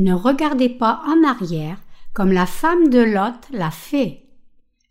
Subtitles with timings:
[0.00, 1.76] Ne regardez pas en arrière
[2.14, 4.30] comme la femme de Lot l'a fait.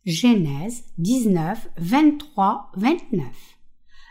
[0.06, 3.26] Genèse 19, 23, 29.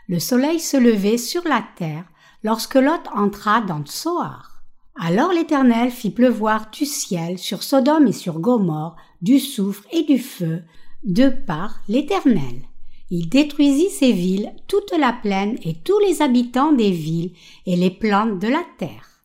[0.09, 2.03] Le soleil se levait sur la terre
[2.43, 4.61] lorsque Lot entra dans Tsoar.
[4.99, 10.19] Alors l'Éternel fit pleuvoir du ciel sur Sodome et sur Gomorre du soufre et du
[10.19, 10.63] feu,
[11.05, 12.63] de par l'Éternel.
[13.09, 17.31] Il détruisit ces villes, toute la plaine et tous les habitants des villes
[17.65, 19.18] et les plantes de la terre.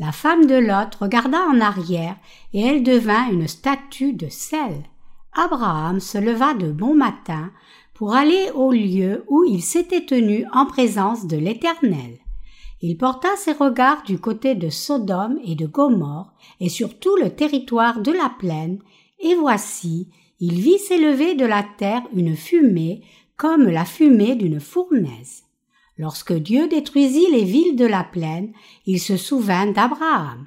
[0.00, 2.16] La femme de Lot regarda en arrière
[2.54, 4.84] et elle devint une statue de sel.
[5.34, 7.50] Abraham se leva de bon matin
[7.92, 12.16] pour aller au lieu où il s'était tenu en présence de l'Éternel.
[12.80, 17.28] Il porta ses regards du côté de Sodome et de Gomorre et sur tout le
[17.28, 18.78] territoire de la plaine,
[19.18, 20.08] et voici,
[20.40, 23.02] il vit s'élever de la terre une fumée
[23.36, 25.44] comme la fumée d'une fournaise.
[26.00, 28.54] Lorsque Dieu détruisit les villes de la plaine,
[28.86, 30.46] il se souvint d'Abraham,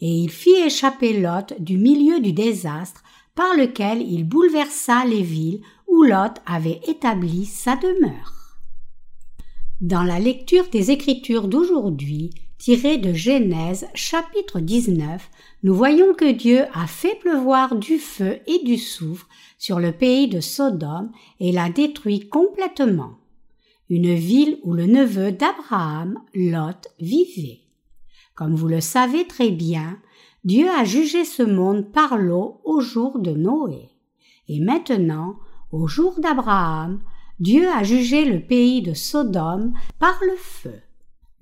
[0.00, 3.02] et il fit échapper Lot du milieu du désastre
[3.34, 8.56] par lequel il bouleversa les villes où Lot avait établi sa demeure.
[9.82, 15.28] Dans la lecture des Écritures d'aujourd'hui, tirée de Genèse chapitre 19,
[15.62, 20.26] nous voyons que Dieu a fait pleuvoir du feu et du soufre sur le pays
[20.26, 23.18] de Sodome et l'a détruit complètement.
[23.88, 27.60] Une ville où le neveu d'Abraham, Lot, vivait.
[28.34, 29.98] Comme vous le savez très bien,
[30.44, 33.90] Dieu a jugé ce monde par l'eau au jour de Noé.
[34.48, 35.36] Et maintenant,
[35.72, 37.00] au jour d'Abraham,
[37.38, 40.80] Dieu a jugé le pays de Sodome par le feu.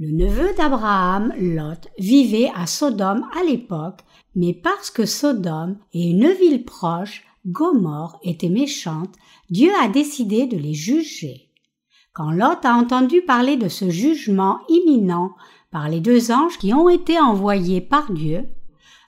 [0.00, 4.00] Le neveu d'Abraham, Lot, vivait à Sodome à l'époque,
[4.34, 9.14] mais parce que Sodome et une ville proche, Gomorre, étaient méchantes,
[9.50, 11.48] Dieu a décidé de les juger.
[12.14, 15.32] Quand Lot a entendu parler de ce jugement imminent
[15.72, 18.44] par les deux anges qui ont été envoyés par Dieu,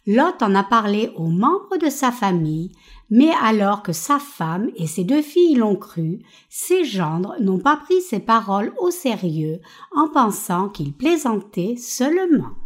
[0.08, 2.72] Lot en a parlé aux membres de sa famille,
[3.08, 7.76] mais alors que sa femme et ses deux filles l'ont cru, ses gendres n'ont pas
[7.76, 9.60] pris ses paroles au sérieux
[9.94, 12.56] en pensant qu'il plaisantait seulement.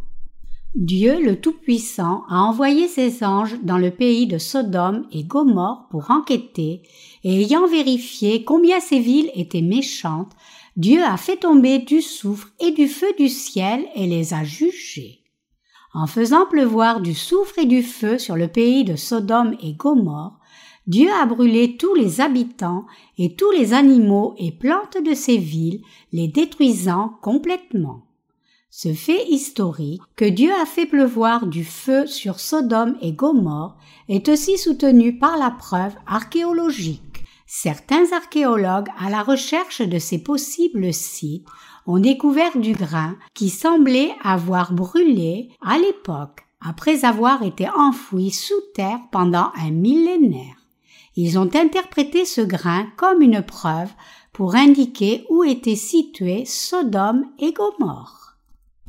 [0.73, 6.09] Dieu le Tout-Puissant a envoyé ses anges dans le pays de Sodome et Gomorre pour
[6.09, 6.81] enquêter,
[7.23, 10.31] et ayant vérifié combien ces villes étaient méchantes,
[10.77, 15.21] Dieu a fait tomber du soufre et du feu du ciel et les a jugées
[15.93, 20.39] en faisant pleuvoir du soufre et du feu sur le pays de Sodome et Gomorre,
[20.87, 22.85] Dieu a brûlé tous les habitants
[23.17, 28.05] et tous les animaux et plantes de ces villes, les détruisant complètement.
[28.71, 33.77] Ce fait historique que Dieu a fait pleuvoir du feu sur Sodome et Gomorre
[34.07, 37.10] est aussi soutenu par la preuve archéologique.
[37.53, 41.45] Certains archéologues à la recherche de ces possibles sites
[41.85, 48.61] ont découvert du grain qui semblait avoir brûlé à l'époque après avoir été enfoui sous
[48.73, 50.55] terre pendant un millénaire.
[51.17, 53.91] Ils ont interprété ce grain comme une preuve
[54.31, 58.37] pour indiquer où étaient situés Sodome et Gomorre.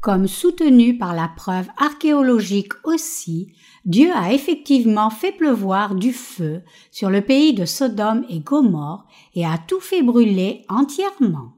[0.01, 6.63] Comme soutenu par la preuve archéologique aussi, Dieu a effectivement fait pleuvoir du feu
[6.93, 11.55] sur le pays de Sodome et Gomorre et a tout fait brûler entièrement.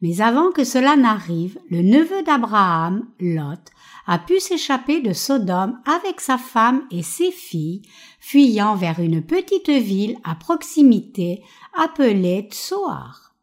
[0.00, 3.60] Mais avant que cela n'arrive, le neveu d'Abraham, Lot,
[4.06, 7.82] a pu s'échapper de Sodome avec sa femme et ses filles,
[8.18, 11.42] fuyant vers une petite ville à proximité
[11.74, 13.34] appelée Tsoar.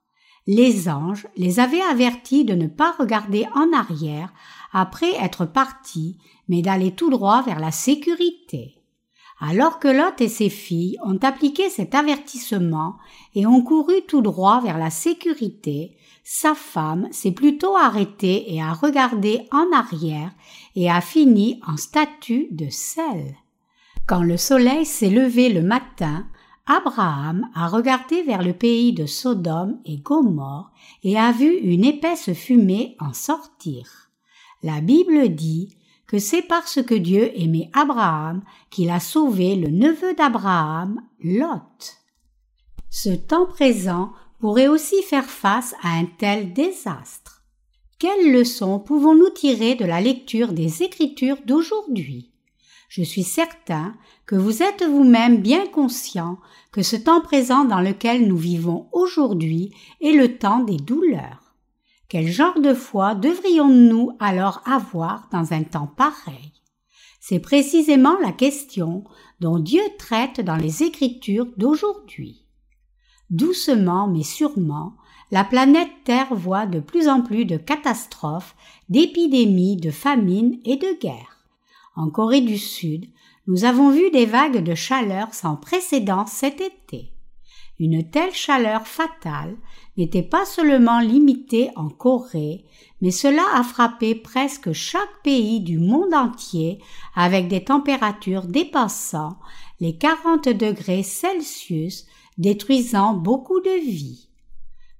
[0.48, 4.34] Les anges les avaient avertis de ne pas regarder en arrière
[4.72, 6.18] après être partis,
[6.48, 8.78] mais d'aller tout droit vers la sécurité.
[9.40, 12.98] Alors que Lot et ses filles ont appliqué cet avertissement
[13.36, 18.74] et ont couru tout droit vers la sécurité, sa femme s'est plutôt arrêtée et a
[18.74, 20.32] regardé en arrière
[20.76, 23.36] et a fini en statue de sel.
[24.08, 26.26] Quand le soleil s'est levé le matin,
[26.66, 30.72] Abraham a regardé vers le pays de Sodome et Gomorre
[31.04, 34.07] et a vu une épaisse fumée en sortir.
[34.68, 35.78] La Bible dit
[36.08, 41.96] que c'est parce que Dieu aimait Abraham qu'il a sauvé le neveu d'Abraham, Lot.
[42.90, 44.12] Ce temps présent
[44.42, 47.44] pourrait aussi faire face à un tel désastre.
[47.98, 52.34] Quelles leçons pouvons-nous tirer de la lecture des Écritures d'aujourd'hui?
[52.90, 56.40] Je suis certain que vous êtes vous-même bien conscient
[56.74, 61.47] que ce temps présent dans lequel nous vivons aujourd'hui est le temps des douleurs.
[62.10, 66.54] Quel genre de foi devrions-nous alors avoir dans un temps pareil?
[67.20, 69.04] C'est précisément la question
[69.42, 72.46] dont Dieu traite dans les Écritures d'aujourd'hui.
[73.30, 74.96] Doucement mais sûrement,
[75.32, 78.56] la planète Terre voit de plus en plus de catastrophes,
[78.88, 81.46] d'épidémies, de famines et de guerres.
[81.98, 83.08] En Corée du Sud,
[83.48, 87.12] nous avons vu des vagues de chaleur sans précédent cet été.
[87.80, 89.56] Une telle chaleur fatale
[89.98, 92.66] n'était pas seulement limitée en Corée,
[93.02, 96.80] mais cela a frappé presque chaque pays du monde entier
[97.16, 99.38] avec des températures dépassant
[99.80, 102.08] les 40 degrés Celsius,
[102.40, 104.30] détruisant beaucoup de vies.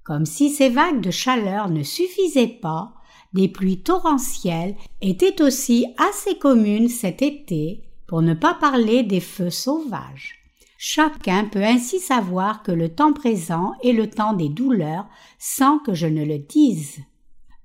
[0.04, 2.94] Comme si ces vagues de chaleur ne suffisaient pas,
[3.32, 9.50] des pluies torrentielles étaient aussi assez communes cet été, pour ne pas parler des feux
[9.50, 10.37] sauvages.
[10.80, 15.92] Chacun peut ainsi savoir que le temps présent est le temps des douleurs sans que
[15.92, 17.00] je ne le dise.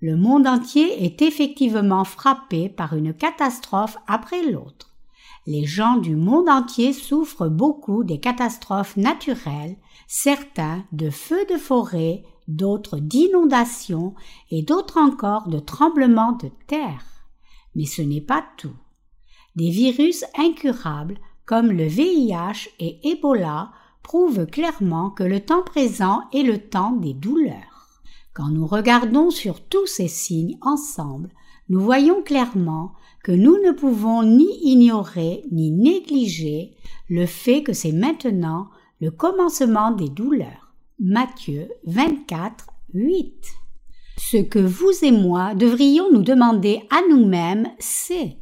[0.01, 4.95] Le monde entier est effectivement frappé par une catastrophe après l'autre.
[5.45, 9.77] Les gens du monde entier souffrent beaucoup des catastrophes naturelles,
[10.07, 14.15] certains de feux de forêt, d'autres d'inondations
[14.49, 17.05] et d'autres encore de tremblements de terre.
[17.75, 18.75] Mais ce n'est pas tout.
[19.55, 26.43] Des virus incurables comme le VIH et Ebola prouvent clairement que le temps présent est
[26.43, 28.01] le temps des douleurs.
[28.33, 31.29] Quand nous regardons sur tous ces signes ensemble,
[31.69, 32.93] nous voyons clairement
[33.23, 36.75] que nous ne pouvons ni ignorer ni négliger
[37.09, 38.69] le fait que c'est maintenant
[38.99, 40.73] le commencement des douleurs.
[40.99, 43.33] Matthieu 24, 8.
[44.17, 48.37] Ce que vous et moi devrions nous demander à nous-mêmes, c'est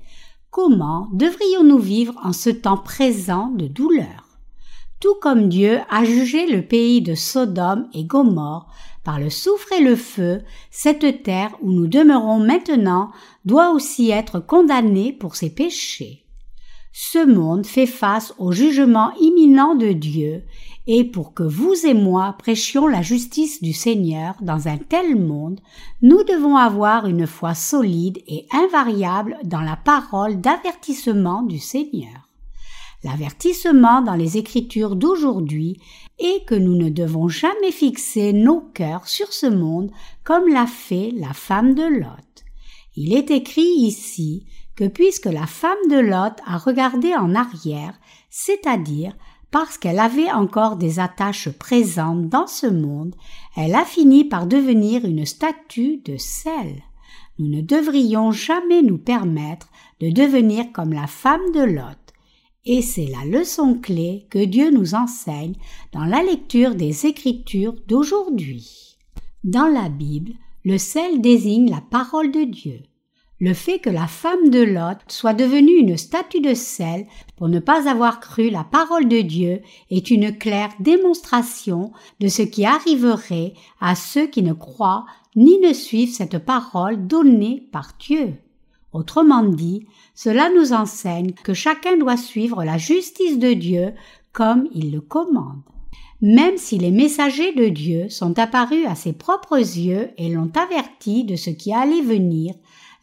[0.52, 4.28] Comment devrions-nous vivre en ce temps présent de douleur?
[5.00, 8.68] Tout comme Dieu a jugé le pays de Sodome et Gomorre
[9.06, 13.12] par le soufre et le feu, cette terre où nous demeurons maintenant
[13.46, 16.26] doit aussi être condamnée pour ses péchés.
[16.92, 20.44] Ce monde fait face au jugement imminent de Dieu,
[20.88, 25.60] et pour que vous et moi prêchions la justice du Seigneur dans un tel monde,
[26.02, 32.30] nous devons avoir une foi solide et invariable dans la parole d'avertissement du Seigneur.
[33.04, 35.80] L'avertissement dans les Écritures d'aujourd'hui
[36.20, 39.92] est que nous ne devons jamais fixer nos cœurs sur ce monde
[40.24, 42.44] comme l'a fait la femme de Lot.
[42.96, 44.46] Il est écrit ici
[44.76, 48.00] que puisque la femme de Lot a regardé en arrière,
[48.30, 49.16] c'est-à-dire
[49.52, 53.14] parce qu'elle avait encore des attaches présentes dans ce monde,
[53.56, 56.82] elle a fini par devenir une statue de sel.
[57.38, 59.70] Nous ne devrions jamais nous permettre
[60.00, 61.98] de devenir comme la femme de Lot.
[62.66, 65.56] Et c'est la leçon clé que Dieu nous enseigne
[65.92, 68.98] dans la lecture des Écritures d'aujourd'hui.
[69.44, 70.34] Dans la Bible,
[70.64, 72.84] le sel désigne la parole de Dieu.
[73.40, 77.08] Le fait que la femme de Lot soit devenue une statue de sel
[77.42, 82.44] pour ne pas avoir cru la parole de Dieu est une claire démonstration de ce
[82.44, 88.36] qui arriverait à ceux qui ne croient ni ne suivent cette parole donnée par Dieu.
[88.94, 93.94] Autrement dit, cela nous enseigne que chacun doit suivre la justice de Dieu
[94.34, 95.64] comme il le commande.
[96.22, 101.24] Même si les messagers de Dieu sont apparus à ses propres yeux et l'ont averti
[101.24, 102.54] de ce qui allait venir,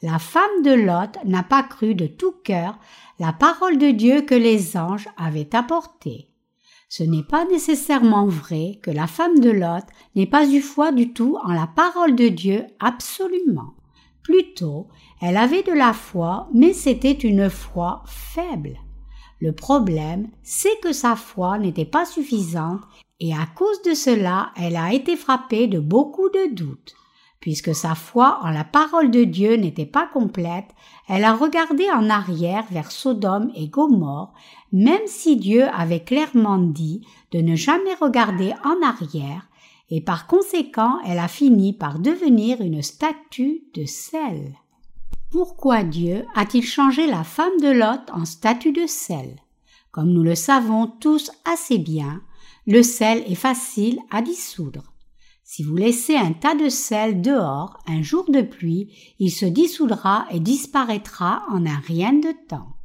[0.03, 2.79] la femme de Lot n'a pas cru de tout cœur
[3.19, 6.29] la parole de Dieu que les anges avaient apportée.
[6.89, 9.85] Ce n'est pas nécessairement vrai que la femme de Lot
[10.15, 13.75] n'ait pas eu foi du tout en la parole de Dieu absolument.
[14.23, 14.89] Plutôt,
[15.21, 18.79] elle avait de la foi, mais c'était une foi faible.
[19.41, 22.81] Le problème, c'est que sa foi n'était pas suffisante
[23.21, 26.95] et à cause de cela, elle a été frappée de beaucoup de doutes.
[27.41, 30.71] Puisque sa foi en la parole de Dieu n'était pas complète,
[31.09, 34.35] elle a regardé en arrière vers Sodome et Gomorre,
[34.73, 39.49] même si Dieu avait clairement dit de ne jamais regarder en arrière,
[39.91, 44.55] et par conséquent elle a fini par devenir une statue de sel.
[45.31, 49.37] Pourquoi Dieu a-t-il changé la femme de Lot en statue de sel?
[49.93, 52.23] Comme nous le savons tous assez bien,
[52.67, 54.88] le sel est facile à dissoudre.
[55.51, 60.27] Si vous laissez un tas de sel dehors un jour de pluie, il se dissoudra
[60.31, 62.77] et disparaîtra en un rien de temps.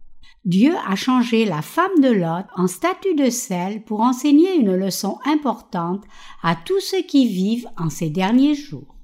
[0.45, 5.19] Dieu a changé la femme de Lot en statue de sel pour enseigner une leçon
[5.25, 6.05] importante
[6.41, 8.95] à tous ceux qui vivent en ces derniers jours.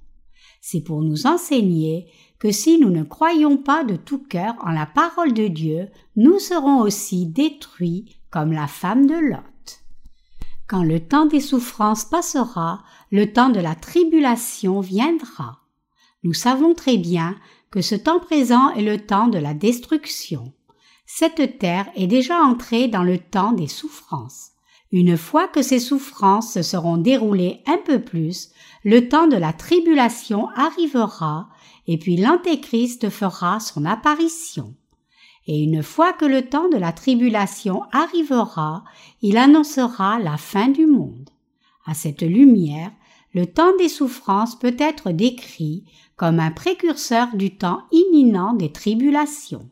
[0.61, 2.07] C'est pour nous enseigner
[2.39, 6.39] que si nous ne croyons pas de tout cœur en la parole de Dieu, nous
[6.39, 9.43] serons aussi détruits comme la femme de Lot.
[10.69, 15.59] Quand le temps des souffrances passera, le temps de la tribulation viendra.
[16.23, 17.35] Nous savons très bien
[17.71, 20.53] que ce temps présent est le temps de la destruction.
[21.05, 24.51] Cette terre est déjà entrée dans le temps des souffrances.
[24.91, 28.49] Une fois que ces souffrances se seront déroulées un peu plus,
[28.83, 31.49] le temps de la tribulation arrivera,
[31.87, 34.75] et puis l'Antéchrist fera son apparition.
[35.47, 38.83] et une fois que le temps de la tribulation arrivera,
[39.23, 41.31] il annoncera la fin du monde.
[41.87, 42.91] À cette lumière,
[43.33, 49.69] le temps des souffrances peut être décrit comme un précurseur du temps imminent des tribulations.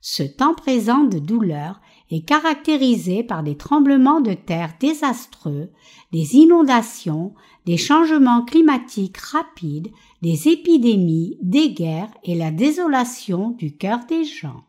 [0.00, 5.70] Ce temps présent de douleur est caractérisé par des tremblements de terre désastreux,
[6.12, 7.34] des inondations,
[7.66, 9.88] des changements climatiques rapides,
[10.22, 14.64] des épidémies, des guerres et la désolation du cœur des gens.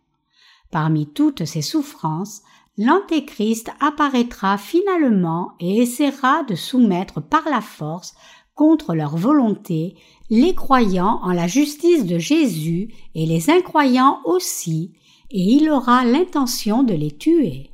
[0.72, 2.42] Parmi toutes ces souffrances,
[2.80, 8.16] l'Antéchrist apparaîtra finalement et essaiera de soumettre par la force,
[8.56, 9.96] contre leur volonté,
[10.30, 14.94] les croyants en la justice de Jésus et les incroyants aussi,
[15.30, 17.70] et il aura l'intention de les tuer.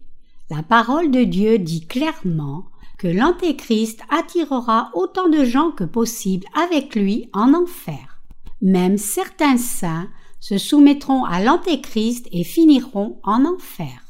[0.49, 2.65] La parole de Dieu dit clairement
[2.97, 8.21] que l'Antéchrist attirera autant de gens que possible avec lui en enfer.
[8.59, 10.07] Même certains saints
[10.39, 14.04] se soumettront à l'Antéchrist et finiront en enfer.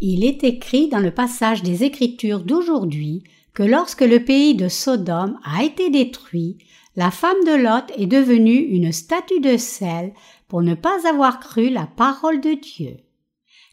[0.00, 5.38] Il est écrit dans le passage des Écritures d'aujourd'hui que lorsque le pays de Sodome
[5.44, 6.56] a été détruit,
[6.96, 10.14] la femme de Lot est devenue une statue de sel
[10.48, 12.96] pour ne pas avoir cru la parole de Dieu.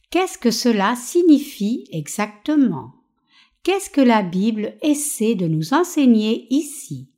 [0.09, 2.93] Qu'est-ce que cela signifie exactement?
[3.63, 7.09] Qu'est-ce que la Bible essaie de nous enseigner ici?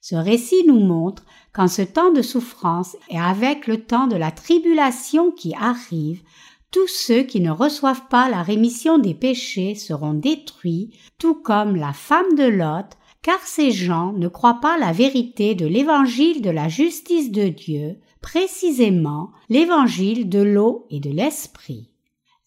[0.00, 4.30] Ce récit nous montre qu'en ce temps de souffrance et avec le temps de la
[4.30, 6.22] tribulation qui arrive,
[6.70, 11.92] tous ceux qui ne reçoivent pas la rémission des péchés seront détruits, tout comme la
[11.92, 16.68] femme de Lot, car ces gens ne croient pas la vérité de l'évangile de la
[16.68, 21.90] justice de Dieu, précisément l'évangile de l'eau et de l'esprit.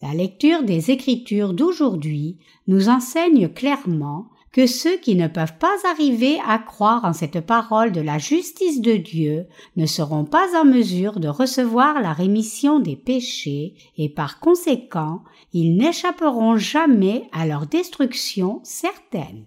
[0.02, 6.38] La lecture des Écritures d'aujourd'hui nous enseigne clairement que ceux qui ne peuvent pas arriver
[6.46, 11.20] à croire en cette parole de la justice de Dieu ne seront pas en mesure
[11.20, 18.60] de recevoir la rémission des péchés et par conséquent ils n'échapperont jamais à leur destruction
[18.64, 19.44] certaine.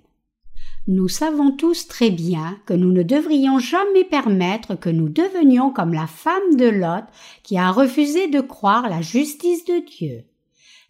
[0.87, 5.93] Nous savons tous très bien que nous ne devrions jamais permettre que nous devenions comme
[5.93, 7.05] la femme de Lot
[7.41, 10.25] qui a refusé de croire la justice de Dieu.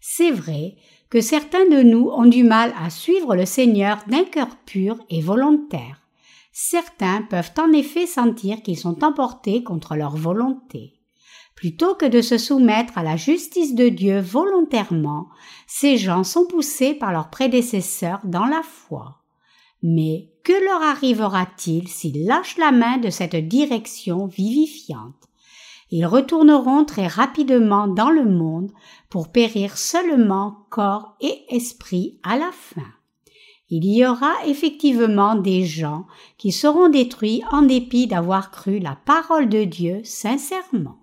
[0.00, 0.74] C'est vrai
[1.10, 5.20] que certains de nous ont du mal à suivre le Seigneur d'un cœur pur et
[5.20, 6.00] volontaire.
[6.52, 10.94] Certains peuvent en effet sentir qu'ils sont emportés contre leur volonté.
[11.54, 15.28] Plutôt que de se soumettre à la justice de Dieu volontairement,
[15.66, 19.22] ces gens sont poussés par leurs prédécesseurs dans la foi.
[19.82, 25.23] Mais que leur arrivera-t-il s'ils lâchent la main de cette direction vivifiante?
[25.90, 28.72] Ils retourneront très rapidement dans le monde
[29.10, 32.82] pour périr seulement corps et esprit à la fin.
[33.70, 39.48] Il y aura effectivement des gens qui seront détruits en dépit d'avoir cru la parole
[39.48, 40.98] de Dieu sincèrement.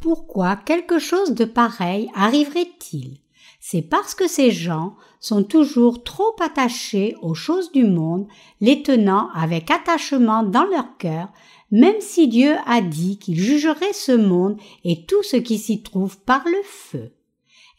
[0.00, 3.18] Pourquoi quelque chose de pareil arriverait-il?
[3.60, 8.26] C'est parce que ces gens sont toujours trop attachés aux choses du monde,
[8.60, 11.28] les tenant avec attachement dans leur cœur,
[11.72, 16.18] même si Dieu a dit qu'il jugerait ce monde et tout ce qui s'y trouve
[16.18, 17.10] par le feu.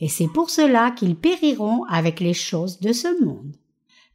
[0.01, 3.55] Et c'est pour cela qu'ils périront avec les choses de ce monde.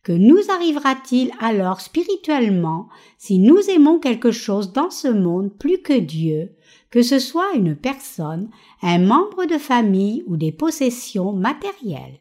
[0.02, 5.98] Que nous arrivera-t-il alors spirituellement si nous aimons quelque chose dans ce monde plus que
[5.98, 6.52] Dieu,
[6.90, 8.50] que ce soit une personne,
[8.82, 12.18] un membre de famille ou des possessions matérielles?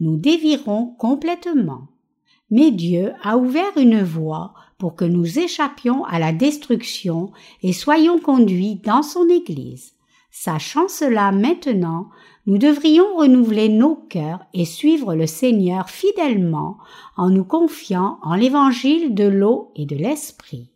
[0.00, 1.88] Nous dévirons complètement.
[2.50, 7.32] Mais Dieu a ouvert une voie pour que nous échappions à la destruction
[7.62, 9.94] et soyons conduits dans son Église.
[10.30, 12.08] Sachant cela maintenant,
[12.46, 16.78] nous devrions renouveler nos cœurs et suivre le Seigneur fidèlement
[17.16, 20.70] en nous confiant en l'évangile de l'eau et de l'esprit.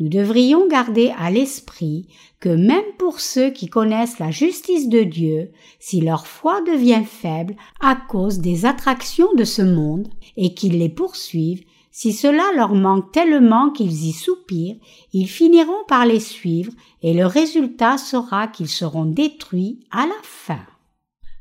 [0.00, 2.06] Nous devrions garder à l'esprit
[2.40, 7.56] que même pour ceux qui connaissent la justice de Dieu, si leur foi devient faible
[7.80, 13.12] à cause des attractions de ce monde et qu'ils les poursuivent, si cela leur manque
[13.12, 14.76] tellement qu'ils y soupirent,
[15.12, 20.60] ils finiront par les suivre et le résultat sera qu'ils seront détruits à la fin.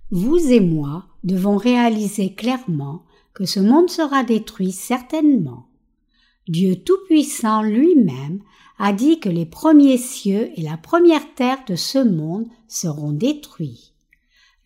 [0.10, 5.68] Vous et moi devons réaliser clairement que ce monde sera détruit certainement.
[6.48, 8.42] Dieu Tout-Puissant lui-même
[8.80, 13.94] a dit que les premiers cieux et la première terre de ce monde seront détruits.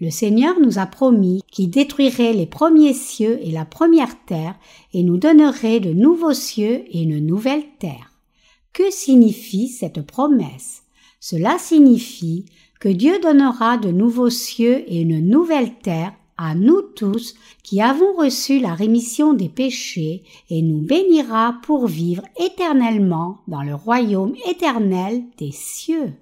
[0.02, 4.56] Le Seigneur nous a promis qu'il détruirait les premiers cieux et la première terre
[4.94, 8.12] et nous donnerait de nouveaux cieux et une nouvelle terre.
[8.74, 10.82] Que signifie cette promesse?
[11.20, 12.48] Cela signifie
[12.80, 18.14] que Dieu donnera de nouveaux cieux et une nouvelle terre à nous tous qui avons
[18.18, 25.22] reçu la rémission des péchés et nous bénira pour vivre éternellement dans le royaume éternel
[25.38, 26.14] des cieux.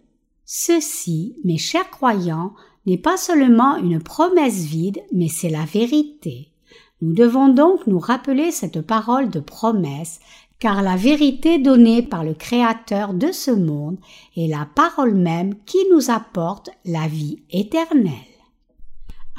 [0.44, 2.54] Ceci, mes chers croyants,
[2.90, 6.50] n'est pas seulement une promesse vide, mais c'est la vérité.
[7.02, 10.20] Nous devons donc nous rappeler cette parole de promesse,
[10.58, 13.98] car la vérité donnée par le Créateur de ce monde
[14.36, 18.12] est la parole même qui nous apporte la vie éternelle.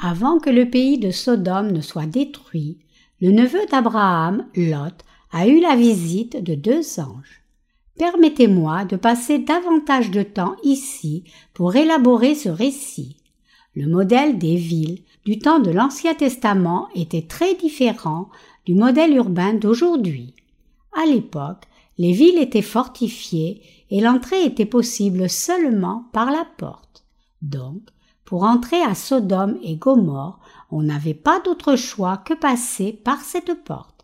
[0.01, 2.79] Avant que le pays de Sodome ne soit détruit,
[3.19, 7.43] le neveu d'Abraham, Lot, a eu la visite de deux anges.
[7.99, 13.17] Permettez-moi de passer davantage de temps ici pour élaborer ce récit.
[13.73, 18.29] Le modèle des villes du temps de l'Ancien Testament était très différent
[18.65, 20.33] du modèle urbain d'aujourd'hui.
[20.91, 21.63] À l'époque,
[21.97, 27.05] les villes étaient fortifiées et l'entrée était possible seulement par la porte.
[27.41, 27.81] Donc,
[28.25, 33.63] pour entrer à Sodome et Gomorre, on n'avait pas d'autre choix que passer par cette
[33.63, 34.03] porte.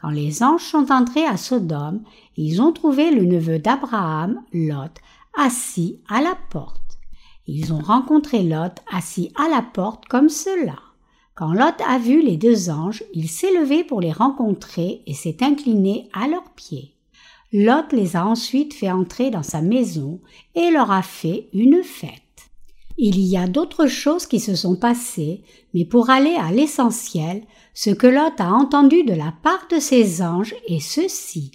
[0.00, 2.02] Quand les anges sont entrés à Sodome,
[2.36, 4.98] ils ont trouvé le neveu d'Abraham, Lot,
[5.36, 6.81] assis à la porte.
[7.46, 10.78] Ils ont rencontré Lot assis à la porte comme cela.
[11.34, 15.42] Quand Lot a vu les deux anges, il s'est levé pour les rencontrer et s'est
[15.42, 16.94] incliné à leurs pieds.
[17.52, 20.20] Lot les a ensuite fait entrer dans sa maison
[20.54, 22.22] et leur a fait une fête.
[22.98, 25.42] Il y a d'autres choses qui se sont passées,
[25.74, 27.42] mais pour aller à l'essentiel,
[27.74, 31.52] ce que Lot a entendu de la part de ses anges est ceci.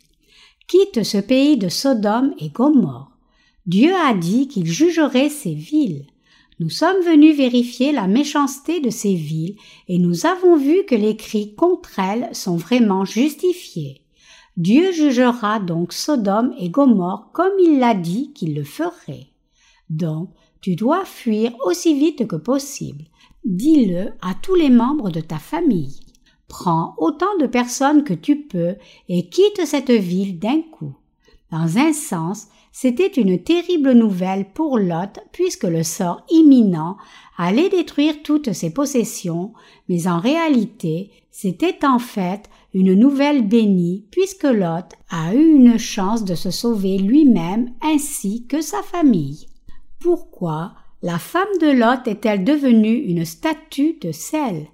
[0.68, 3.17] Quitte ce pays de Sodome et Gomorre.
[3.68, 6.06] Dieu a dit qu'il jugerait ces villes.
[6.60, 9.58] Nous sommes venus vérifier la méchanceté de ces villes
[9.90, 14.02] et nous avons vu que les cris contre elles sont vraiment justifiés.
[14.56, 19.28] Dieu jugera donc Sodome et Gomorre comme il l'a dit qu'il le ferait.
[19.90, 20.30] Donc,
[20.62, 23.04] tu dois fuir aussi vite que possible.
[23.44, 26.00] Dis-le à tous les membres de ta famille.
[26.48, 28.76] Prends autant de personnes que tu peux
[29.10, 30.96] et quitte cette ville d'un coup.
[31.52, 32.48] Dans un sens,
[32.80, 36.98] c'était une terrible nouvelle pour Lot puisque le sort imminent
[37.36, 39.54] allait détruire toutes ses possessions,
[39.90, 46.24] mais en réalité, c'était en fait une nouvelle bénie puisque Lot a eu une chance
[46.24, 49.48] de se sauver lui-même ainsi que sa famille.
[50.00, 54.68] Pourquoi la femme de Lot est-elle devenue une statue de sel?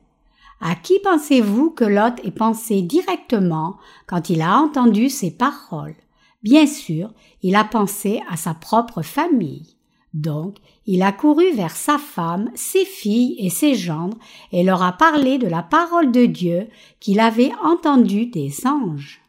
[0.59, 5.95] À qui pensez-vous que Lot ait pensé directement quand il a entendu ces paroles?
[6.43, 9.77] Bien sûr, il a pensé à sa propre famille.
[10.13, 14.17] Donc, il a couru vers sa femme, ses filles et ses gendres,
[14.51, 16.67] et leur a parlé de la parole de Dieu
[16.99, 19.21] qu'il avait entendue des anges.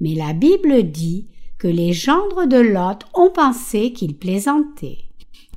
[0.00, 1.26] Mais la Bible dit
[1.58, 4.98] que les gendres de Lot ont pensé qu'il plaisantait.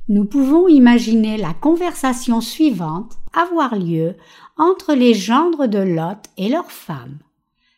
[0.08, 4.16] Nous pouvons imaginer la conversation suivante avoir lieu
[4.56, 7.18] entre les gendres de Lot et leur femme.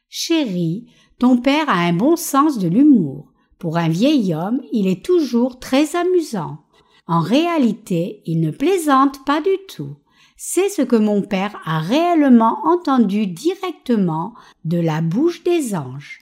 [0.09, 0.87] Chérie,
[1.19, 3.33] ton père a un bon sens de l'humour.
[3.59, 6.59] Pour un vieil homme, il est toujours très amusant.
[7.07, 9.97] En réalité, il ne plaisante pas du tout.
[10.37, 16.21] C'est ce que mon père a réellement entendu directement de la bouche des anges.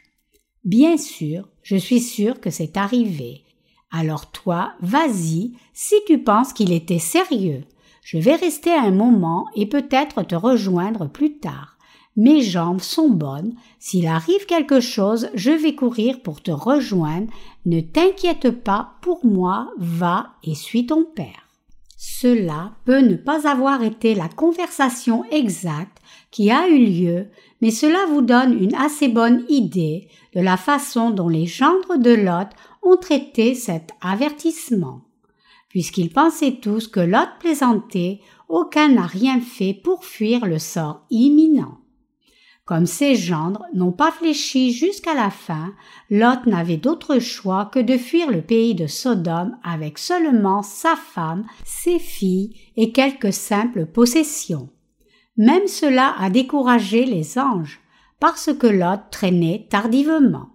[0.65, 3.43] Bien sûr, je suis sûr que c'est arrivé.
[3.91, 7.65] Alors toi, vas-y, si tu penses qu'il était sérieux.
[8.03, 11.74] Je vais rester un moment et peut-être te rejoindre plus tard.
[12.17, 13.55] Mes jambes sont bonnes.
[13.81, 17.33] S'il arrive quelque chose, je vais courir pour te rejoindre.
[17.67, 21.49] Ne t'inquiète pas pour moi, va et suis ton père.
[21.97, 25.99] Cela peut ne pas avoir été la conversation exacte
[26.31, 27.29] qui a eu lieu,
[27.61, 32.11] mais cela vous donne une assez bonne idée de la façon dont les gendres de
[32.11, 32.49] Lot
[32.83, 35.01] ont traité cet avertissement.
[35.69, 41.79] Puisqu'ils pensaient tous que Lot plaisantait, aucun n'a rien fait pour fuir le sort imminent.
[42.65, 45.75] Comme ses gendres n'ont pas fléchi jusqu'à la fin,
[46.09, 51.45] Lot n'avait d'autre choix que de fuir le pays de Sodome avec seulement sa femme,
[51.67, 54.71] ses filles et quelques simples possessions.
[55.37, 57.81] Même cela a découragé les anges,
[58.19, 60.49] parce que Lot traînait tardivement.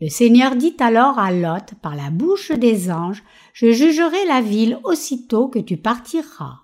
[0.00, 4.78] Le Seigneur dit alors à Lot par la bouche des anges, Je jugerai la ville
[4.82, 6.60] aussitôt que tu partiras.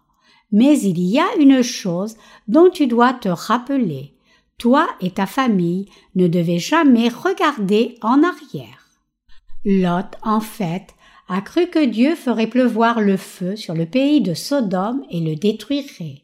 [0.53, 2.17] Mais il y a une chose
[2.49, 4.16] dont tu dois te rappeler
[4.59, 8.87] toi et ta famille ne devez jamais regarder en arrière.
[9.65, 10.95] Lot, en fait,
[11.29, 15.35] a cru que Dieu ferait pleuvoir le feu sur le pays de Sodome et le
[15.35, 16.23] détruirait.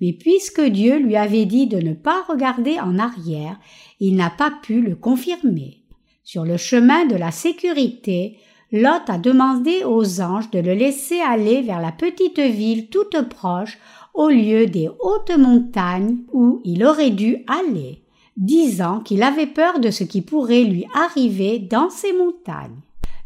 [0.00, 3.58] Mais puisque Dieu lui avait dit de ne pas regarder en arrière,
[3.98, 5.82] il n'a pas pu le confirmer.
[6.22, 8.38] Sur le chemin de la sécurité,
[8.70, 13.78] Lot a demandé aux anges de le laisser aller vers la petite ville toute proche
[14.18, 18.02] au lieu des hautes montagnes où il aurait dû aller,
[18.36, 22.80] disant qu'il avait peur de ce qui pourrait lui arriver dans ces montagnes.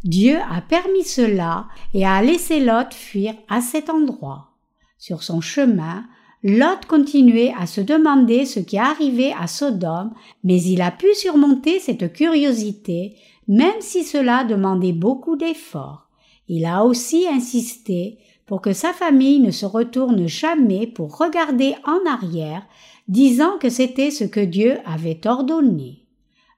[0.05, 4.51] Dieu a permis cela et a laissé Lot fuir à cet endroit.
[4.99, 6.05] Sur son chemin,
[6.43, 10.13] Lot continuait à se demander ce qui arrivait à Sodome,
[10.45, 13.17] mais il a pu surmonter cette curiosité,
[13.49, 16.11] même si cela demandait beaucoup d'efforts.
[16.49, 18.19] Il a aussi insisté
[18.53, 22.67] pour que sa famille ne se retourne jamais pour regarder en arrière,
[23.09, 26.05] disant que c'était ce que Dieu avait ordonné.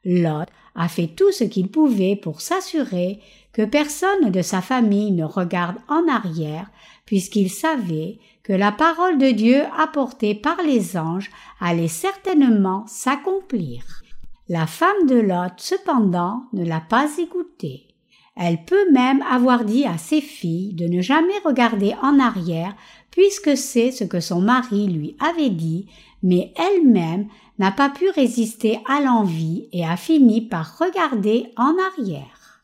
[0.05, 3.21] Lot a fait tout ce qu'il pouvait pour s'assurer
[3.53, 6.69] que personne de sa famille ne regarde en arrière,
[7.07, 11.31] puisqu'il savait que la parole de Dieu apportée par les anges
[11.61, 14.03] allait certainement s'accomplir.
[14.49, 17.94] La femme de Lot, cependant, ne l'a pas écouté.
[18.37, 22.75] Elle peut même avoir dit à ses filles de ne jamais regarder en arrière
[23.11, 25.87] puisque c'est ce que son mari lui avait dit,
[26.23, 27.29] mais elle-même
[27.61, 32.61] n'a pas pu résister à l'envie et a fini par regarder en arrière.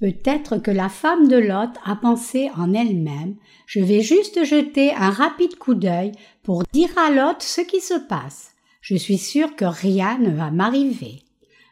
[0.00, 3.34] Peut-être que la femme de Lot a pensé en elle-même
[3.66, 6.12] Je vais juste jeter un rapide coup d'œil
[6.44, 8.52] pour dire à Lot ce qui se passe.
[8.80, 11.24] Je suis sûre que rien ne va m'arriver.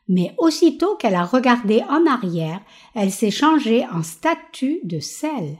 [0.09, 2.61] Mais aussitôt qu'elle a regardé en arrière,
[2.95, 5.57] elle s'est changée en statue de sel.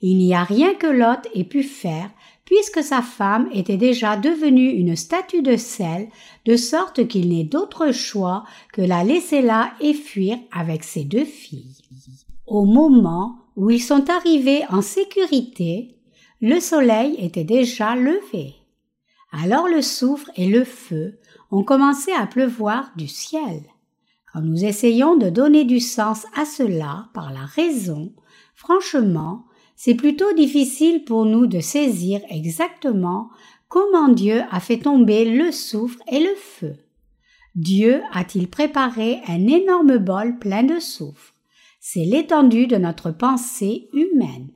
[0.00, 2.10] Il n'y a rien que Lot ait pu faire,
[2.46, 6.08] puisque sa femme était déjà devenue une statue de sel,
[6.46, 11.24] de sorte qu'il n'est d'autre choix que la laisser là et fuir avec ses deux
[11.24, 11.76] filles.
[12.46, 15.96] Au moment où ils sont arrivés en sécurité,
[16.40, 18.54] le soleil était déjà levé.
[19.30, 23.62] Alors le soufre et le feu ont commencé à pleuvoir du ciel.
[24.32, 28.12] Quand nous essayons de donner du sens à cela par la raison,
[28.54, 33.30] franchement, c'est plutôt difficile pour nous de saisir exactement
[33.68, 36.76] comment Dieu a fait tomber le soufre et le feu.
[37.56, 41.34] Dieu a-t-il préparé un énorme bol plein de soufre?
[41.80, 44.50] C'est l'étendue de notre pensée humaine.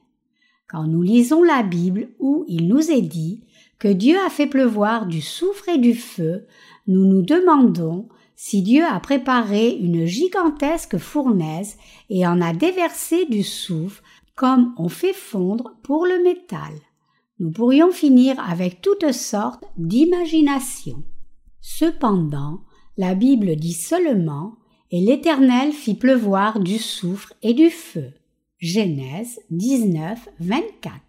[0.68, 3.44] Quand nous lisons la Bible où il nous est dit
[3.78, 6.46] que Dieu a fait pleuvoir du soufre et du feu,
[6.86, 8.08] nous nous demandons
[8.46, 11.78] si Dieu a préparé une gigantesque fournaise
[12.10, 14.02] et en a déversé du soufre
[14.34, 16.74] comme on fait fondre pour le métal.
[17.38, 21.02] Nous pourrions finir avec toutes sortes d'imaginations.
[21.62, 22.60] Cependant,
[22.98, 24.56] la Bible dit seulement
[24.90, 28.12] Et l'Éternel fit pleuvoir du soufre et du feu.
[28.58, 31.03] Genèse 19, 24.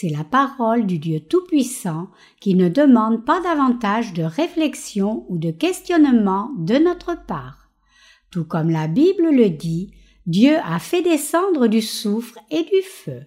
[0.00, 2.08] C'est la parole du Dieu Tout-Puissant
[2.40, 7.70] qui ne demande pas davantage de réflexion ou de questionnement de notre part.
[8.30, 9.92] Tout comme la Bible le dit,
[10.24, 13.24] Dieu a fait descendre du soufre et du feu.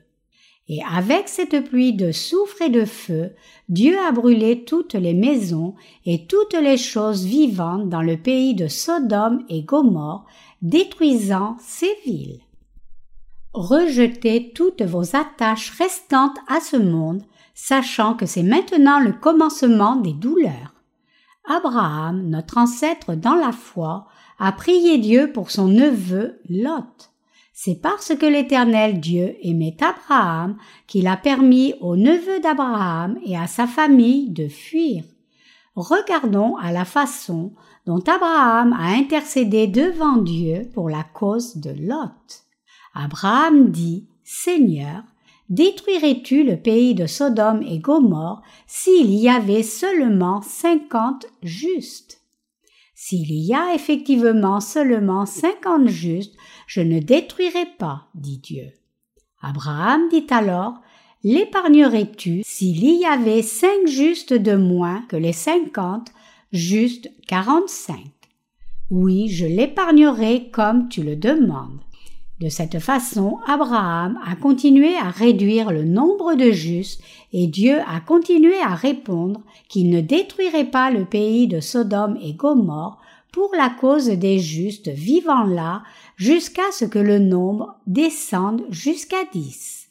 [0.67, 3.35] Et avec cette pluie de soufre et de feu,
[3.69, 5.75] Dieu a brûlé toutes les maisons
[6.07, 10.25] et toutes les choses vivantes dans le pays de Sodome et Gomorre,
[10.63, 12.42] détruisant ces villes.
[13.53, 17.21] Rejetez toutes vos attaches restantes à ce monde,
[17.53, 20.73] sachant que c'est maintenant le commencement des douleurs.
[21.45, 24.07] Abraham, notre ancêtre dans la foi,
[24.39, 27.11] a prié Dieu pour son neveu Lot.
[27.53, 33.45] C'est parce que l'Éternel Dieu aimait Abraham qu'il a permis au neveu d'Abraham et à
[33.45, 35.03] sa famille de fuir.
[35.75, 37.53] Regardons à la façon
[37.85, 42.43] dont Abraham a intercédé devant Dieu pour la cause de Lot.
[42.93, 45.03] Abraham dit Seigneur,
[45.49, 52.21] détruirais-tu le pays de Sodome et Gomorre s'il y avait seulement cinquante justes?
[52.93, 56.35] S'il y a effectivement seulement cinquante justes,
[56.67, 58.71] je ne détruirai pas, dit Dieu.
[59.41, 60.75] Abraham dit alors
[61.25, 66.11] L'épargnerais-tu s'il y avait cinq justes de moins que les cinquante,
[66.51, 68.11] juste quarante-cinq?
[68.89, 71.79] Oui, je l'épargnerai comme tu le demandes.
[72.41, 77.99] De cette façon, Abraham a continué à réduire le nombre de justes et Dieu a
[77.99, 82.99] continué à répondre qu'il ne détruirait pas le pays de Sodome et Gomorre
[83.31, 85.83] pour la cause des justes vivant là
[86.17, 89.87] jusqu'à ce que le nombre descende jusqu'à dix.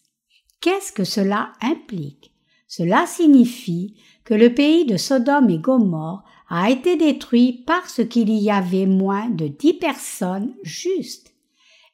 [0.61, 2.33] Qu'est-ce que cela implique?
[2.67, 8.51] Cela signifie que le pays de Sodome et Gomorre a été détruit parce qu'il y
[8.51, 11.22] avait moins de dix personnes justes.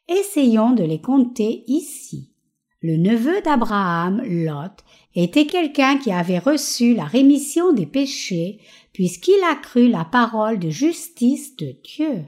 [0.09, 2.33] Essayons de les compter ici.
[2.81, 8.59] Le neveu d'Abraham, Lot, était quelqu'un qui avait reçu la rémission des péchés
[8.93, 12.25] puisqu'il a cru la parole de justice de Dieu.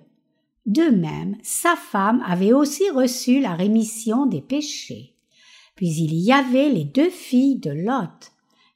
[0.67, 5.15] De même, sa femme avait aussi reçu la rémission des péchés.
[5.75, 8.33] Puis il y avait les deux filles de Lot.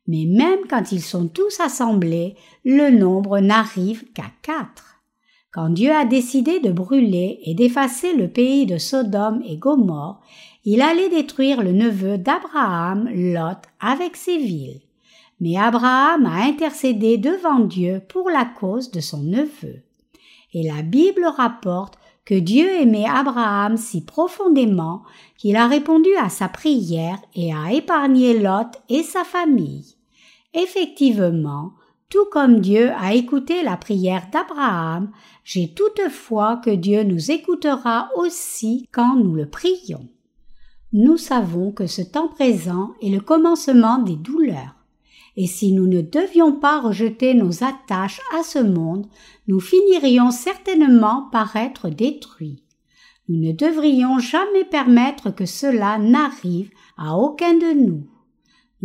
[0.06, 4.93] Mais même quand ils sont tous assemblés, le nombre n'arrive qu'à quatre.
[5.54, 10.20] Quand Dieu a décidé de brûler et d'effacer le pays de Sodome et Gomorre,
[10.64, 14.80] il allait détruire le neveu d'Abraham, Lot, avec ses villes.
[15.40, 19.82] mais Abraham a intercédé devant Dieu pour la cause de son neveu.
[20.54, 25.02] Et la Bible rapporte que Dieu aimait Abraham si profondément
[25.36, 29.96] qu'il a répondu à sa prière et a épargné Lot et sa famille.
[30.54, 31.72] Effectivement,
[32.08, 35.10] tout comme Dieu a écouté la prière d'Abraham,
[35.42, 40.08] j'ai toutefois que Dieu nous écoutera aussi quand nous le prions.
[40.92, 44.76] Nous savons que ce temps présent est le commencement des douleurs.
[45.36, 49.06] Et si nous ne devions pas rejeter nos attaches à ce monde,
[49.48, 52.62] nous finirions certainement par être détruits.
[53.28, 58.06] Nous ne devrions jamais permettre que cela n'arrive à aucun de nous.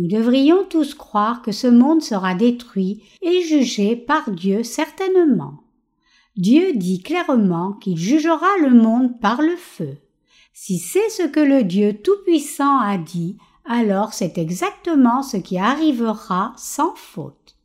[0.00, 5.60] Nous devrions tous croire que ce monde sera détruit et jugé par Dieu certainement.
[6.38, 9.98] Dieu dit clairement qu'il jugera le monde par le feu.
[10.54, 13.36] Si c'est ce que le Dieu Tout-Puissant a dit,
[13.66, 17.58] alors c'est exactement ce qui arrivera sans faute.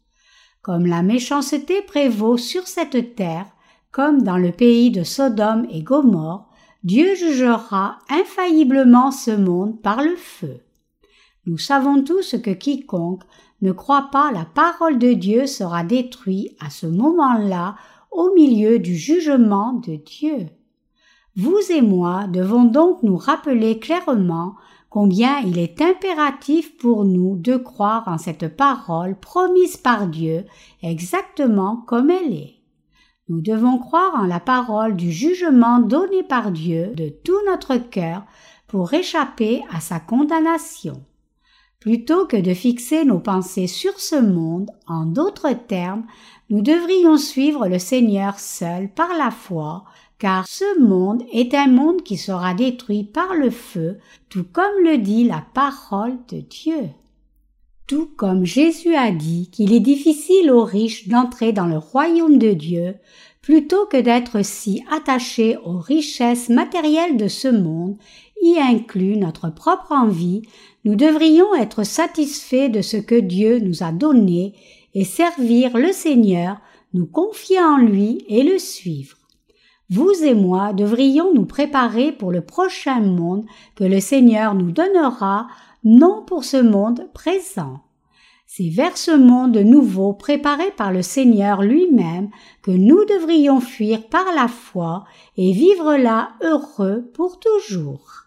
[0.62, 3.48] Comme la méchanceté prévaut sur cette terre,
[3.92, 6.50] comme dans le pays de Sodome et Gomorre,
[6.84, 10.65] Dieu jugera infailliblement ce monde par le feu.
[11.48, 13.24] Nous savons tous que quiconque
[13.62, 17.76] ne croit pas la parole de Dieu sera détruit à ce moment-là
[18.12, 20.48] au milieu du jugement de Dieu.
[21.36, 24.56] Vous et moi devons donc nous rappeler clairement
[24.90, 30.46] combien il est impératif pour nous de croire en cette parole promise par Dieu
[30.82, 32.56] exactement comme elle est.
[33.28, 38.24] Nous devons croire en la parole du jugement donné par Dieu de tout notre cœur
[38.68, 41.04] pour échapper à sa condamnation.
[41.80, 46.06] Plutôt que de fixer nos pensées sur ce monde, en d'autres termes,
[46.50, 49.86] nous devrions suivre le Seigneur seul par la foi
[50.18, 53.98] car ce monde est un monde qui sera détruit par le feu,
[54.30, 56.90] tout comme le dit la parole de Dieu.
[57.88, 62.54] Tout comme Jésus a dit qu'il est difficile aux riches d'entrer dans le royaume de
[62.54, 62.96] Dieu,
[63.42, 67.98] plutôt que d'être si attachés aux richesses matérielles de ce monde,
[68.46, 70.44] y inclut notre propre envie,
[70.84, 74.54] nous devrions être satisfaits de ce que Dieu nous a donné
[74.94, 76.58] et servir le Seigneur,
[76.94, 79.18] nous confier en lui et le suivre.
[79.90, 85.48] Vous et moi devrions nous préparer pour le prochain monde que le Seigneur nous donnera,
[85.84, 87.82] non pour ce monde présent.
[88.48, 92.30] C'est vers ce monde nouveau préparé par le Seigneur lui-même
[92.62, 95.04] que nous devrions fuir par la foi
[95.36, 98.25] et vivre là heureux pour toujours.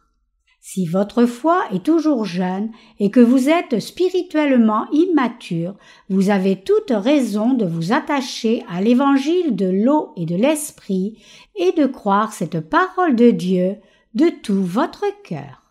[0.70, 5.74] Si votre foi est toujours jeune et que vous êtes spirituellement immature,
[6.10, 11.24] vous avez toute raison de vous attacher à l'évangile de l'eau et de l'esprit
[11.56, 13.76] et de croire cette parole de Dieu
[14.12, 15.62] de tout votre cœur.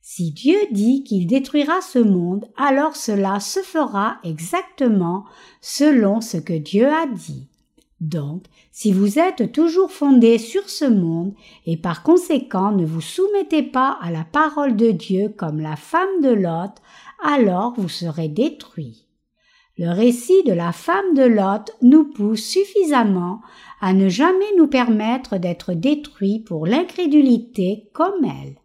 [0.00, 5.24] Si Dieu dit qu'il détruira ce monde, alors cela se fera exactement
[5.60, 7.46] selon ce que Dieu a dit.
[8.00, 11.34] Donc, si vous êtes toujours fondé sur ce monde
[11.66, 16.22] et par conséquent ne vous soumettez pas à la parole de Dieu comme la femme
[16.22, 16.72] de Lot,
[17.22, 19.06] alors vous serez détruit.
[19.78, 23.42] Le récit de la femme de Lot nous pousse suffisamment
[23.80, 28.56] à ne jamais nous permettre d'être détruits pour l'incrédulité comme elle.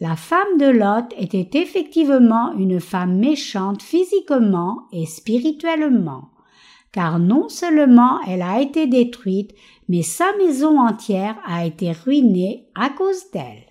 [0.00, 6.30] La femme de Lot était effectivement une femme méchante physiquement et spirituellement
[6.92, 9.54] car non seulement elle a été détruite,
[9.88, 13.66] mais sa maison entière a été ruinée à cause d'elle.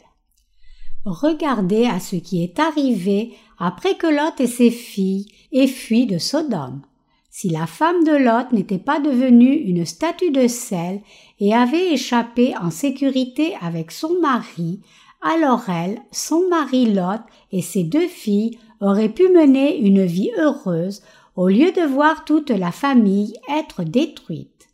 [1.05, 6.17] Regardez à ce qui est arrivé après que Lot et ses filles aient fui de
[6.17, 6.81] Sodome.
[7.29, 11.01] Si la femme de Lot n'était pas devenue une statue de sel
[11.39, 14.81] et avait échappé en sécurité avec son mari,
[15.21, 21.01] alors elle, son mari Lot et ses deux filles auraient pu mener une vie heureuse
[21.35, 24.67] au lieu de voir toute la famille être détruite.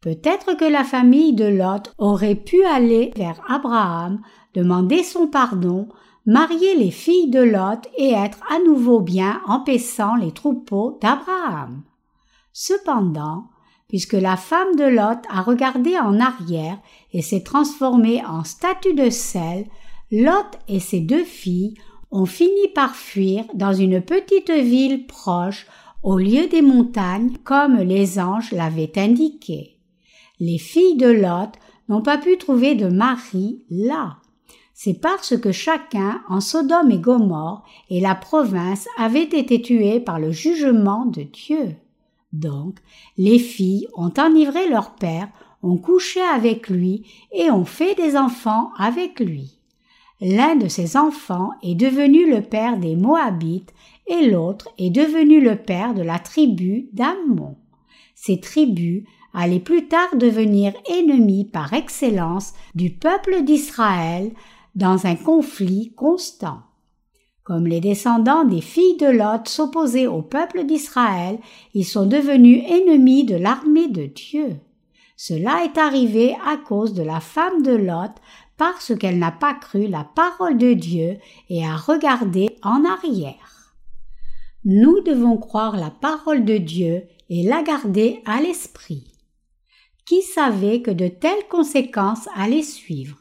[0.00, 4.20] Peut-être que la famille de Lot aurait pu aller vers Abraham,
[4.54, 5.88] demander son pardon,
[6.24, 11.82] marier les filles de Lot et être à nouveau bien en paissant les troupeaux d'Abraham.
[12.52, 13.44] Cependant,
[13.88, 16.78] puisque la femme de Lot a regardé en arrière
[17.12, 19.66] et s'est transformée en statue de sel,
[20.12, 21.74] Lot et ses deux filles
[22.10, 25.66] ont fini par fuir dans une petite ville proche
[26.02, 29.78] au lieu des montagnes comme les anges l'avaient indiqué.
[30.40, 31.52] Les filles de Lot
[31.88, 34.18] n'ont pas pu trouver de mari là.
[34.74, 40.20] C'est parce que chacun en Sodome et Gomorre et la province avait été tué par
[40.20, 41.74] le jugement de Dieu.
[42.32, 42.76] Donc,
[43.16, 45.28] les filles ont enivré leur père,
[45.64, 49.58] ont couché avec lui et ont fait des enfants avec lui.
[50.20, 53.72] L'un de ses enfants est devenu le père des Moabites
[54.08, 57.56] et l'autre est devenu le père de la tribu d'Ammon.
[58.14, 64.32] Ces tribus allaient plus tard devenir ennemies par excellence du peuple d'Israël
[64.74, 66.62] dans un conflit constant.
[67.44, 71.38] Comme les descendants des filles de Lot s'opposaient au peuple d'Israël,
[71.74, 74.56] ils sont devenus ennemis de l'armée de Dieu.
[75.16, 78.12] Cela est arrivé à cause de la femme de Lot
[78.56, 81.18] parce qu'elle n'a pas cru la parole de Dieu
[81.48, 83.57] et a regardé en arrière.
[84.64, 89.04] Nous devons croire la parole de Dieu et la garder à l'esprit.
[90.04, 93.18] Qui savait que de telles conséquences allaient suivre?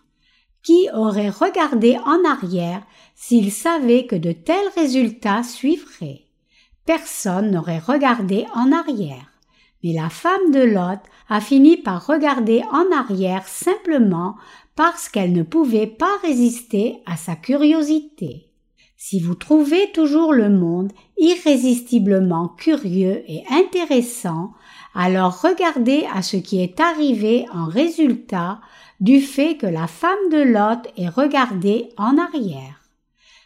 [0.63, 2.81] Qui aurait regardé en arrière
[3.15, 6.25] s'il savait que de tels résultats suivraient?
[6.85, 9.31] Personne n'aurait regardé en arrière.
[9.83, 14.35] Mais la femme de Lot a fini par regarder en arrière simplement
[14.75, 18.49] parce qu'elle ne pouvait pas résister à sa curiosité.
[18.95, 24.53] Si vous trouvez toujours le monde irrésistiblement curieux et intéressant,
[24.93, 28.59] alors regardez à ce qui est arrivé en résultat
[28.99, 32.81] du fait que la femme de Lot est regardée en arrière.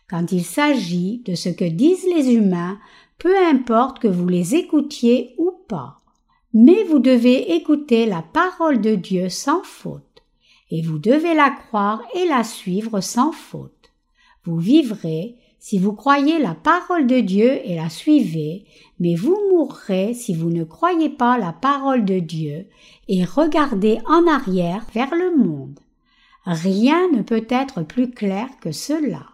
[0.09, 2.79] Quand il s'agit de ce que disent les humains,
[3.17, 6.01] peu importe que vous les écoutiez ou pas,
[6.53, 10.23] mais vous devez écouter la parole de Dieu sans faute,
[10.69, 13.91] et vous devez la croire et la suivre sans faute.
[14.43, 18.65] Vous vivrez si vous croyez la parole de Dieu et la suivez,
[18.99, 22.65] mais vous mourrez si vous ne croyez pas la parole de Dieu
[23.07, 25.79] et regardez en arrière vers le monde.
[26.45, 29.27] Rien ne peut être plus clair que cela.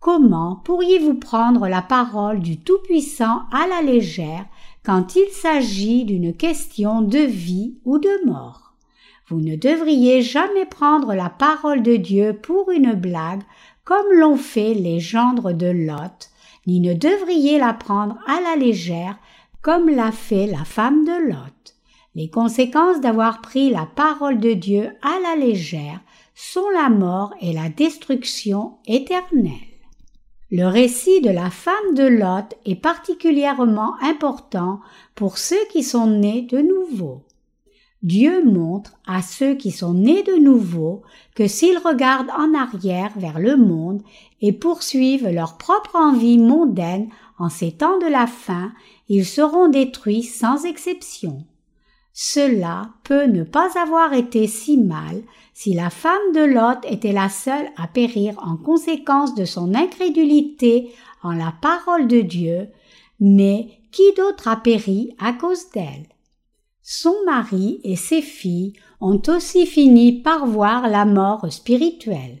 [0.00, 4.44] Comment pourriez-vous prendre la parole du Tout-Puissant à la légère
[4.84, 8.74] quand il s'agit d'une question de vie ou de mort?
[9.28, 13.42] Vous ne devriez jamais prendre la parole de Dieu pour une blague
[13.88, 16.28] comme l'ont fait les gendres de Lot,
[16.66, 19.16] ni ne devriez la prendre à la légère
[19.62, 21.74] comme l'a fait la femme de Lot.
[22.14, 26.00] Les conséquences d'avoir pris la parole de Dieu à la légère
[26.34, 29.54] sont la mort et la destruction éternelle.
[30.50, 34.80] Le récit de la femme de Lot est particulièrement important
[35.14, 37.22] pour ceux qui sont nés de nouveau.
[38.02, 41.02] Dieu montre à ceux qui sont nés de nouveau
[41.34, 44.02] que s'ils regardent en arrière vers le monde
[44.40, 47.08] et poursuivent leur propre envie mondaine
[47.38, 48.72] en ces temps de la fin,
[49.08, 51.44] ils seront détruits sans exception.
[52.12, 55.22] Cela peut ne pas avoir été si mal
[55.54, 60.92] si la femme de Lot était la seule à périr en conséquence de son incrédulité
[61.24, 62.68] en la parole de Dieu,
[63.18, 66.06] mais qui d'autre a péri à cause d'elle?
[66.90, 68.72] Son mari et ses filles
[69.02, 72.38] ont aussi fini par voir la mort spirituelle.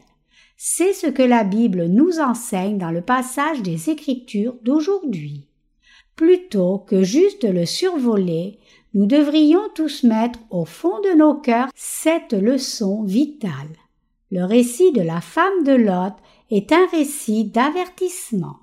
[0.56, 5.44] C'est ce que la Bible nous enseigne dans le passage des Écritures d'aujourd'hui.
[6.16, 8.58] Plutôt que juste le survoler,
[8.94, 13.76] nous devrions tous mettre au fond de nos cœurs cette leçon vitale.
[14.30, 16.14] Le récit de la femme de Lot
[16.50, 18.56] est un récit d'avertissement.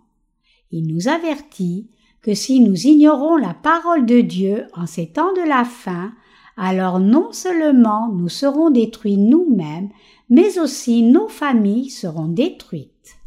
[0.72, 1.92] Il nous avertit
[2.26, 6.12] que si nous ignorons la parole de Dieu en ces temps de la fin,
[6.58, 9.90] alors non seulement nous serons détruits nous-mêmes,
[10.32, 13.18] mais aussi nos familles seront détruites.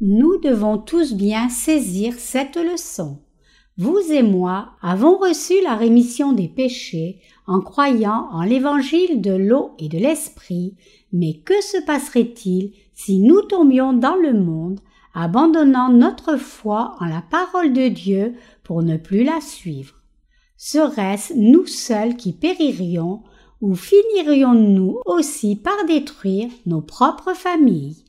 [0.00, 3.18] Nous devons tous bien saisir cette leçon.
[3.76, 9.72] Vous et moi avons reçu la rémission des péchés en croyant en l'évangile de l'eau
[9.80, 10.76] et de l'esprit,
[11.12, 14.78] mais que se passerait-il si nous tombions dans le monde
[15.14, 19.94] abandonnant notre foi en la parole de Dieu pour ne plus la suivre.
[20.56, 23.22] Serait-ce nous seuls qui péririons
[23.60, 28.04] ou finirions-nous aussi par détruire nos propres familles?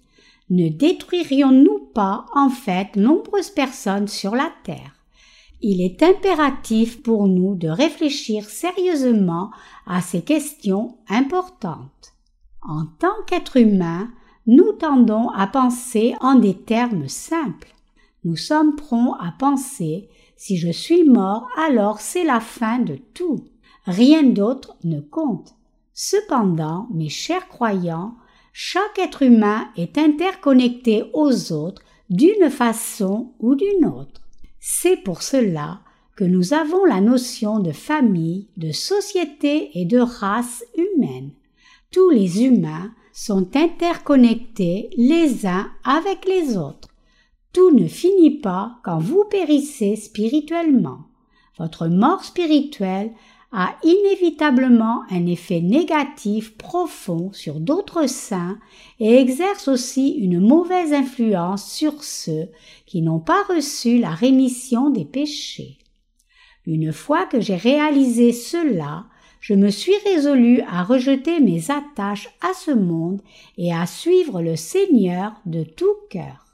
[0.49, 4.95] Ne détruirions-nous pas en fait nombreuses personnes sur la terre?
[5.62, 9.52] Il est impératif pour nous de réfléchir sérieusement
[9.86, 12.14] à ces questions importantes.
[12.62, 14.10] En tant qu'être humain,
[14.48, 17.74] nous tendons à penser en des termes simples.
[18.24, 23.46] Nous sommes prompts à penser si je suis mort, alors c'est la fin de tout.
[23.86, 25.54] Rien d'autre ne compte.
[25.94, 28.16] Cependant, mes chers croyants,
[28.54, 34.22] chaque être humain est interconnecté aux autres d'une façon ou d'une autre.
[34.60, 35.82] C'est pour cela
[36.16, 41.32] que nous avons la notion de famille, de société et de race humaine.
[41.92, 46.89] Tous les humains sont interconnectés les uns avec les autres.
[47.53, 50.99] Tout ne finit pas quand vous périssez spirituellement.
[51.57, 53.12] Votre mort spirituelle
[53.51, 58.57] a inévitablement un effet négatif profond sur d'autres saints
[58.99, 62.47] et exerce aussi une mauvaise influence sur ceux
[62.86, 65.80] qui n'ont pas reçu la rémission des péchés.
[66.66, 69.05] Une fois que j'ai réalisé cela,
[69.42, 73.22] je me suis résolu à rejeter mes attaches à ce monde
[73.58, 76.46] et à suivre le Seigneur de tout cœur.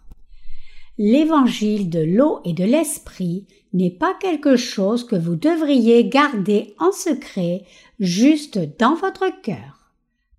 [0.98, 6.92] L'évangile de l'eau et de l'esprit n'est pas quelque chose que vous devriez garder en
[6.92, 7.66] secret
[8.00, 9.92] juste dans votre cœur.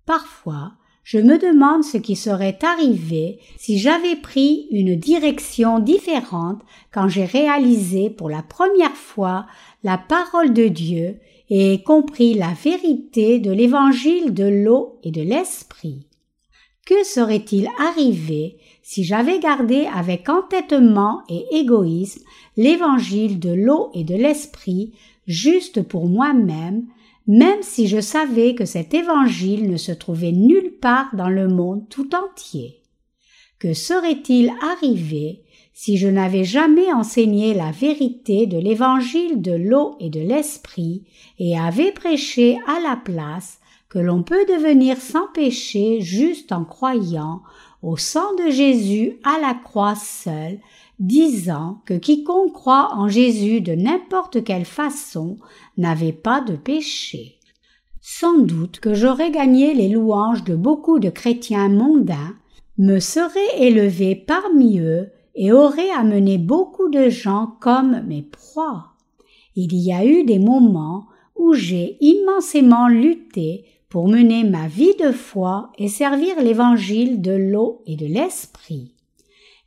[0.05, 0.73] Parfois,
[1.03, 7.25] je me demande ce qui serait arrivé si j'avais pris une direction différente quand j'ai
[7.25, 9.45] réalisé pour la première fois
[9.83, 11.19] la parole de Dieu
[11.49, 16.05] et compris la vérité de l'évangile de l'eau et de l'esprit.
[16.85, 22.23] Que serait-il arrivé si j'avais gardé avec entêtement et égoïsme
[22.57, 24.93] l'évangile de l'eau et de l'esprit
[25.27, 26.87] juste pour moi-même,
[27.27, 31.87] même si je savais que cet évangile ne se trouvait nulle part dans le monde
[31.89, 32.81] tout entier?
[33.59, 35.43] Que serait-il arrivé
[35.81, 41.05] si je n'avais jamais enseigné la vérité de l'évangile de l'eau et de l'esprit
[41.39, 47.43] et avais prêché à la place que l'on peut devenir sans péché juste en croyant
[47.81, 50.59] au sang de Jésus à la croix seule,
[50.99, 55.37] disant que quiconque croit en Jésus de n'importe quelle façon
[55.77, 57.37] n'avait pas de péché.
[58.01, 62.35] Sans doute que j'aurais gagné les louanges de beaucoup de chrétiens mondains,
[62.77, 65.09] me serais élevé parmi eux
[65.41, 68.87] et aurait amené beaucoup de gens comme mes proies.
[69.55, 71.05] Il y a eu des moments
[71.37, 77.81] où j'ai immensément lutté pour mener ma vie de foi et servir l'évangile de l'eau
[77.87, 78.91] et de l'esprit.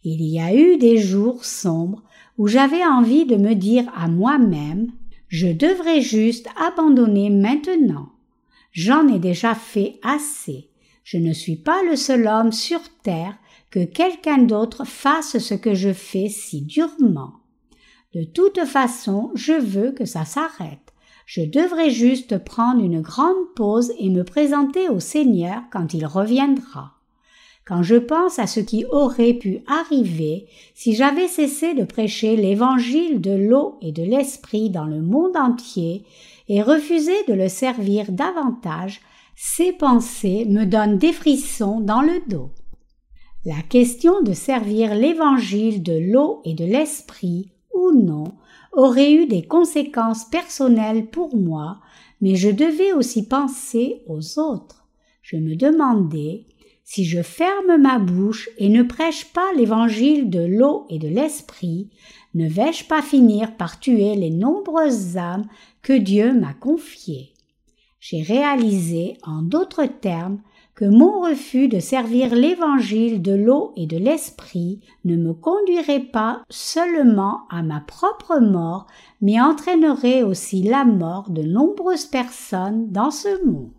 [0.05, 2.03] Il y a eu des jours sombres
[2.37, 4.93] où j'avais envie de me dire à moi-même
[5.29, 8.11] je devrais juste abandonner maintenant.
[8.73, 10.69] J'en ai déjà fait assez.
[11.03, 13.39] Je ne suis pas le seul homme sur terre
[13.73, 17.33] que quelqu'un d'autre fasse ce que je fais si durement.
[18.15, 20.93] De toute façon, je veux que ça s'arrête.
[21.25, 26.93] Je devrais juste prendre une grande pause et me présenter au Seigneur quand il reviendra.
[27.65, 33.23] Quand je pense à ce qui aurait pu arriver si j'avais cessé de prêcher l'évangile
[33.23, 36.05] de l'eau et de l'esprit dans le monde entier
[36.49, 39.01] et refusé de le servir davantage,
[39.35, 42.51] ces pensées me donnent des frissons dans le dos.
[43.45, 48.35] La question de servir l'évangile de l'eau et de l'esprit ou non
[48.73, 51.81] aurait eu des conséquences personnelles pour moi,
[52.21, 54.87] mais je devais aussi penser aux autres.
[55.23, 56.47] Je me demandais
[56.85, 61.91] si je ferme ma bouche et ne prêche pas l'évangile de l'eau et de l'esprit,
[62.35, 65.47] ne vais-je pas finir par tuer les nombreuses âmes
[65.83, 67.33] que Dieu m'a confiées?
[67.99, 70.41] J'ai réalisé, en d'autres termes,
[70.75, 76.43] que mon refus de servir l'évangile de l'eau et de l'esprit ne me conduirait pas
[76.49, 78.87] seulement à ma propre mort,
[79.21, 83.71] mais entraînerait aussi la mort de nombreuses personnes dans ce monde.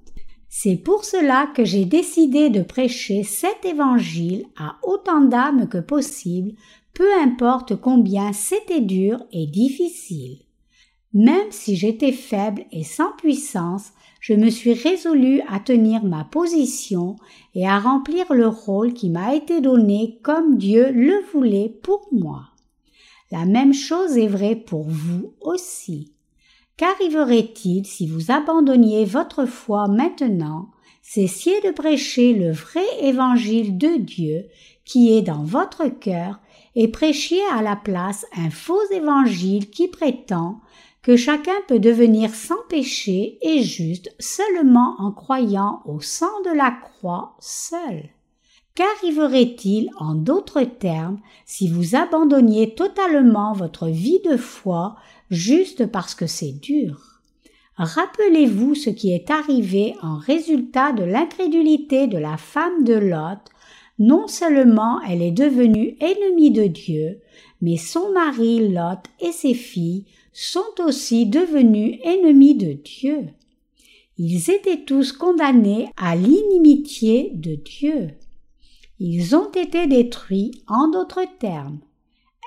[0.49, 6.51] C'est pour cela que j'ai décidé de prêcher cet évangile à autant d'âmes que possible,
[6.93, 10.37] peu importe combien c'était dur et difficile.
[11.11, 17.17] Même si j'étais faible et sans puissance, je me suis résolu à tenir ma position
[17.55, 22.45] et à remplir le rôle qui m'a été donné comme Dieu le voulait pour moi.
[23.31, 26.13] La même chose est vraie pour vous aussi.
[26.77, 30.69] Qu'arriverait-il si vous abandonniez votre foi maintenant,
[31.01, 34.45] cessiez de prêcher le vrai évangile de Dieu
[34.85, 36.39] qui est dans votre cœur
[36.75, 40.61] et prêchiez à la place un faux évangile qui prétend
[41.03, 46.71] que chacun peut devenir sans péché et juste seulement en croyant au sang de la
[46.71, 48.09] croix seul.
[48.73, 54.95] Qu'arriverait-il en d'autres termes si vous abandonniez totalement votre vie de foi
[55.29, 57.19] juste parce que c'est dur?
[57.75, 63.39] Rappelez-vous ce qui est arrivé en résultat de l'incrédulité de la femme de Lot.
[63.99, 67.19] Non seulement elle est devenue ennemie de Dieu,
[67.61, 73.29] mais son mari Lot et ses filles sont aussi devenus ennemis de Dieu.
[74.17, 78.09] Ils étaient tous condamnés à l'inimitié de Dieu.
[78.99, 81.79] Ils ont été détruits en d'autres termes.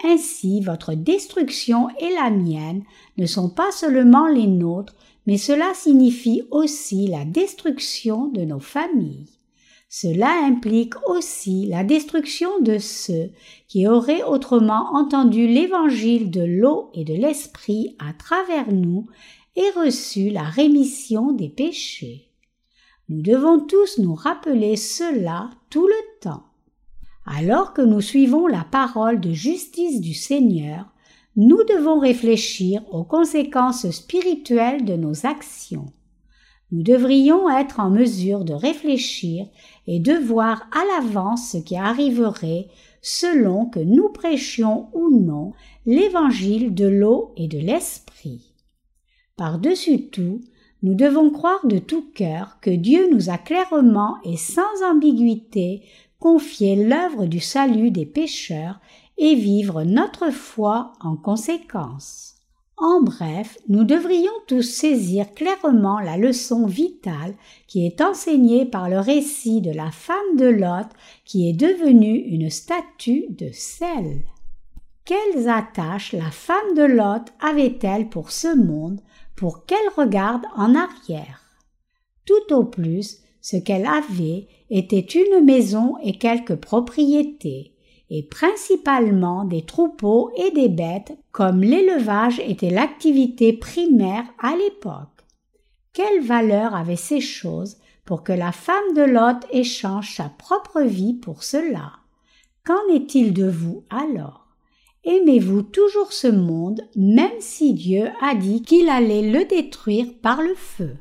[0.05, 2.83] Ainsi votre destruction et la mienne
[3.17, 4.95] ne sont pas seulement les nôtres,
[5.27, 9.36] mais cela signifie aussi la destruction de nos familles.
[9.89, 13.31] Cela implique aussi la destruction de ceux
[13.69, 19.07] qui auraient autrement entendu l'évangile de l'eau et de l'esprit à travers nous
[19.55, 22.31] et reçu la rémission des péchés.
[23.09, 26.45] Nous devons tous nous rappeler cela tout le temps.
[27.25, 30.87] Alors que nous suivons la parole de justice du Seigneur,
[31.37, 35.87] nous devons réfléchir aux conséquences spirituelles de nos actions.
[36.73, 39.47] Nous devrions être en mesure de réfléchir
[39.87, 42.69] et de voir à l'avance ce qui arriverait
[43.03, 45.53] selon que nous prêchions ou non
[45.85, 48.53] l'évangile de l'eau et de l'esprit.
[49.37, 50.41] Par-dessus tout,
[50.83, 55.83] nous devons croire de tout cœur que Dieu nous a clairement et sans ambiguïté
[56.19, 58.81] confié l'œuvre du salut des pécheurs
[59.19, 62.36] et vivre notre foi en conséquence.
[62.79, 67.35] En bref, nous devrions tous saisir clairement la leçon vitale
[67.67, 70.89] qui est enseignée par le récit de la femme de Lot
[71.25, 74.25] qui est devenue une statue de sel.
[75.07, 79.01] Quelles attaches la femme de Lot avait-elle pour ce monde
[79.37, 81.41] pour qu'elle regarde en arrière?
[82.27, 87.76] Tout au plus, ce qu'elle avait était une maison et quelques propriétés
[88.11, 95.25] et principalement des troupeaux et des bêtes, comme l'élevage était l'activité primaire à l'époque.
[95.93, 101.15] Quelle valeur avaient ces choses pour que la femme de Lot échange sa propre vie
[101.15, 101.93] pour cela?
[102.65, 104.47] Qu'en est-il de vous alors?
[105.05, 110.55] Aimez-vous toujours ce monde, même si Dieu a dit qu'il allait le détruire par le
[110.55, 110.97] feu?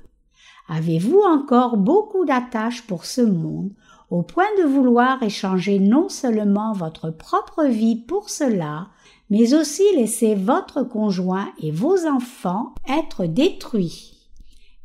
[0.67, 3.71] Avez-vous encore beaucoup d'attaches pour ce monde,
[4.09, 8.87] au point de vouloir échanger non seulement votre propre vie pour cela,
[9.29, 14.29] mais aussi laisser votre conjoint et vos enfants être détruits.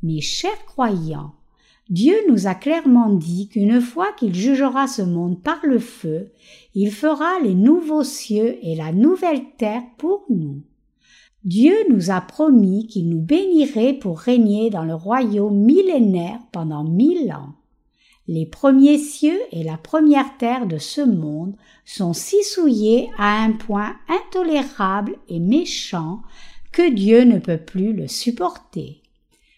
[0.03, 1.35] Mes chers croyants,
[1.91, 6.31] Dieu nous a clairement dit qu'une fois qu'il jugera ce monde par le feu,
[6.75, 10.63] il fera les nouveaux cieux et la nouvelle terre pour nous.
[11.45, 17.33] Dieu nous a promis qu'il nous bénirait pour régner dans le royaume millénaire pendant mille
[17.33, 17.55] ans.
[18.33, 23.51] Les premiers cieux et la première terre de ce monde sont si souillés à un
[23.51, 26.23] point intolérable et méchant
[26.71, 29.03] que Dieu ne peut plus le supporter.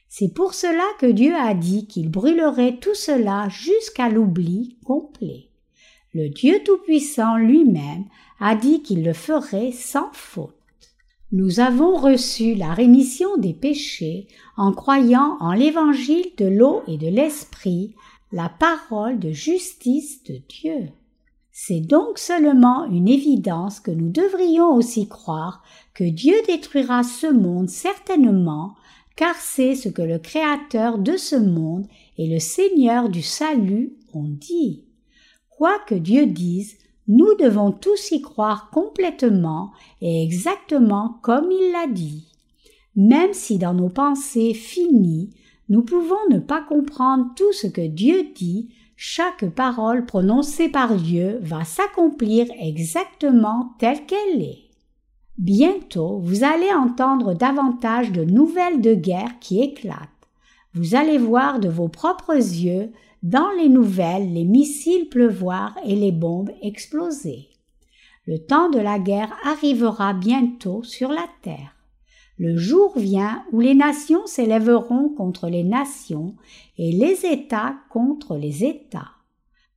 [0.08, 5.50] C'est pour cela que Dieu a dit qu'il brûlerait tout cela jusqu'à l'oubli complet.
[6.14, 8.06] Le Dieu Tout-Puissant lui-même
[8.40, 10.56] a dit qu'il le ferait sans faute.
[11.30, 17.08] Nous avons reçu la rémission des péchés en croyant en l'évangile de l'eau et de
[17.08, 17.94] l'esprit
[18.32, 20.88] la parole de justice de Dieu.
[21.50, 25.62] C'est donc seulement une évidence que nous devrions aussi croire
[25.92, 28.74] que Dieu détruira ce monde certainement,
[29.16, 34.28] car c'est ce que le Créateur de ce monde et le Seigneur du salut ont
[34.28, 34.86] dit.
[35.50, 41.86] Quoi que Dieu dise, nous devons tous y croire complètement et exactement comme il l'a
[41.86, 42.28] dit.
[42.96, 45.34] Même si dans nos pensées finies,
[45.68, 51.38] nous pouvons ne pas comprendre tout ce que Dieu dit, chaque parole prononcée par Dieu
[51.40, 54.70] va s'accomplir exactement telle qu'elle est.
[55.38, 60.08] Bientôt, vous allez entendre davantage de nouvelles de guerre qui éclatent.
[60.74, 62.92] Vous allez voir de vos propres yeux,
[63.22, 67.48] dans les nouvelles, les missiles pleuvoir et les bombes exploser.
[68.26, 71.74] Le temps de la guerre arrivera bientôt sur la terre.
[72.38, 76.34] Le jour vient où les nations s'élèveront contre les nations
[76.78, 79.10] et les États contre les États.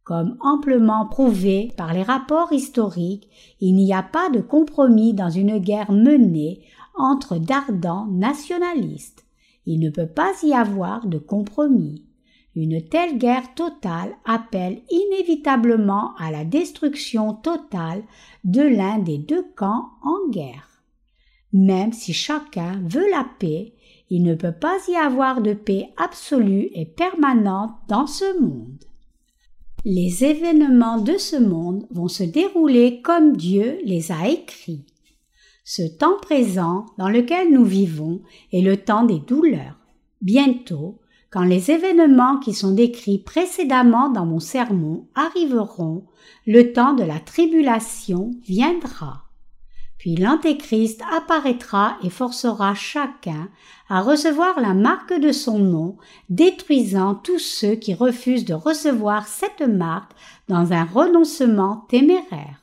[0.03, 3.27] Comme amplement prouvé par les rapports historiques,
[3.59, 6.61] il n'y a pas de compromis dans une guerre menée
[6.95, 9.25] entre d'ardents nationalistes.
[9.65, 12.05] Il ne peut pas y avoir de compromis.
[12.55, 18.03] Une telle guerre totale appelle inévitablement à la destruction totale
[18.43, 20.74] de l'un des deux camps en guerre.
[21.57, 23.71] Même si chacun veut la paix,
[24.09, 28.83] il ne peut pas y avoir de paix absolue et permanente dans ce monde.
[29.85, 34.85] Les événements de ce monde vont se dérouler comme Dieu les a écrits.
[35.63, 39.79] Ce temps présent dans lequel nous vivons est le temps des douleurs.
[40.21, 40.99] Bientôt,
[41.29, 46.03] quand les événements qui sont décrits précédemment dans mon sermon arriveront,
[46.45, 49.24] le temps de la tribulation viendra.
[50.05, 53.49] Puis l'Antéchrist apparaîtra et forcera chacun
[53.89, 55.97] à recevoir la marque de son nom,
[56.29, 60.11] détruisant tous ceux qui refusent de recevoir cette marque
[60.47, 62.61] dans un renoncement téméraire.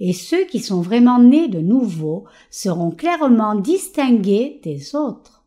[0.00, 5.44] Et ceux qui sont vraiment nés de nouveau seront clairement distingués des autres,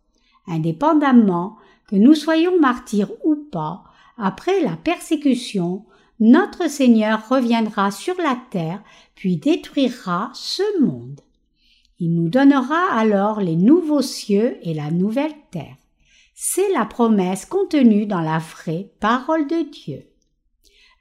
[0.47, 1.57] indépendamment
[1.89, 3.83] que nous soyons martyrs ou pas,
[4.17, 5.83] après la persécution,
[6.21, 8.81] notre Seigneur reviendra sur la terre
[9.19, 11.19] puis détruira ce monde.
[11.99, 15.75] Il nous donnera alors les nouveaux cieux et la nouvelle terre.
[16.35, 20.07] C'est la promesse contenue dans la vraie parole de Dieu.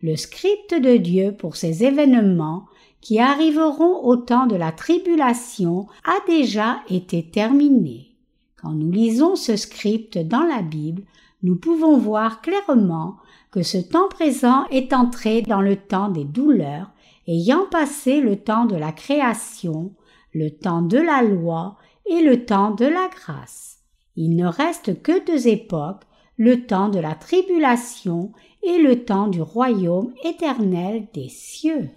[0.03, 2.67] Le script de Dieu pour ces événements
[3.01, 8.17] qui arriveront au temps de la tribulation a déjà été terminé.
[8.61, 11.05] Quand nous lisons ce script dans la Bible,
[11.45, 13.15] nous pouvons voir clairement
[13.53, 16.91] que ce temps présent est entré dans le temps des douleurs,
[17.29, 19.95] ayant passé le temps de la création,
[20.33, 21.77] le temps de la loi
[22.07, 23.81] et le temps de la grâce.
[24.17, 26.03] Il ne reste que deux époques,
[26.37, 31.91] le temps de la tribulation et le temps du royaume éternel des cieux.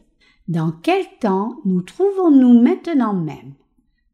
[0.48, 3.54] Dans quel temps nous trouvons-nous maintenant même?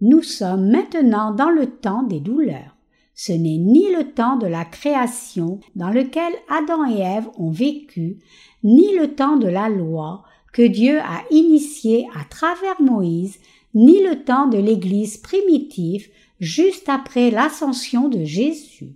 [0.01, 2.76] Nous sommes maintenant dans le temps des douleurs.
[3.15, 8.20] Ce n'est ni le temps de la création dans lequel Adam et Ève ont vécu,
[8.63, 10.24] ni le temps de la loi
[10.54, 13.39] que Dieu a initié à travers Moïse,
[13.74, 18.95] ni le temps de l'Église primitive juste après l'ascension de Jésus.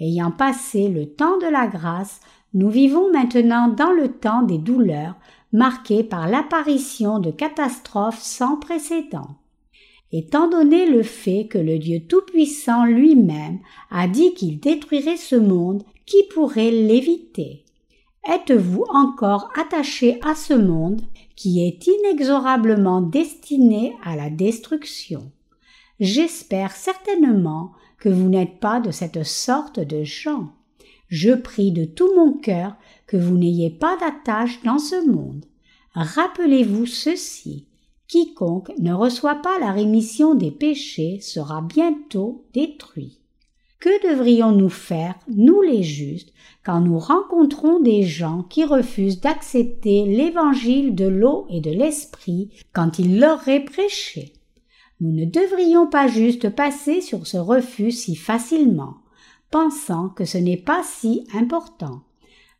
[0.00, 2.20] Ayant passé le temps de la grâce,
[2.54, 5.16] nous vivons maintenant dans le temps des douleurs
[5.52, 9.36] marqué par l'apparition de catastrophes sans précédent.
[10.12, 13.58] Étant donné le fait que le Dieu Tout-Puissant lui-même
[13.90, 17.65] a dit qu'il détruirait ce monde, qui pourrait l'éviter?
[18.28, 21.02] Êtes-vous encore attaché à ce monde
[21.36, 25.30] qui est inexorablement destiné à la destruction?
[26.00, 27.70] J'espère certainement
[28.00, 30.48] que vous n'êtes pas de cette sorte de gens.
[31.08, 32.74] Je prie de tout mon cœur
[33.06, 35.44] que vous n'ayez pas d'attache dans ce monde.
[35.94, 37.68] Rappelez-vous ceci.
[38.08, 43.20] Quiconque ne reçoit pas la rémission des péchés sera bientôt détruit.
[43.78, 46.32] Que devrions-nous faire, nous les justes,
[46.64, 52.98] quand nous rencontrons des gens qui refusent d'accepter l'évangile de l'eau et de l'esprit quand
[52.98, 54.32] il leur est prêché?
[55.00, 58.94] Nous ne devrions pas juste passer sur ce refus si facilement,
[59.50, 62.00] pensant que ce n'est pas si important.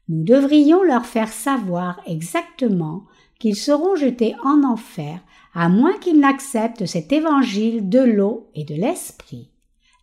[0.09, 3.05] Nous devrions leur faire savoir exactement
[3.39, 5.21] qu'ils seront jetés en enfer
[5.55, 9.49] à moins qu'ils n'acceptent cet évangile de l'eau et de l'esprit.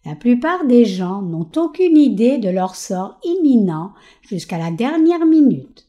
[0.05, 5.87] La plupart des gens n'ont aucune idée de leur sort imminent jusqu'à la dernière minute.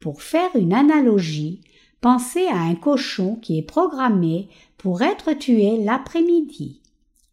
[0.00, 1.60] Pour faire une analogie,
[2.02, 6.80] pensez à un cochon qui est programmé pour être tué l'après-midi.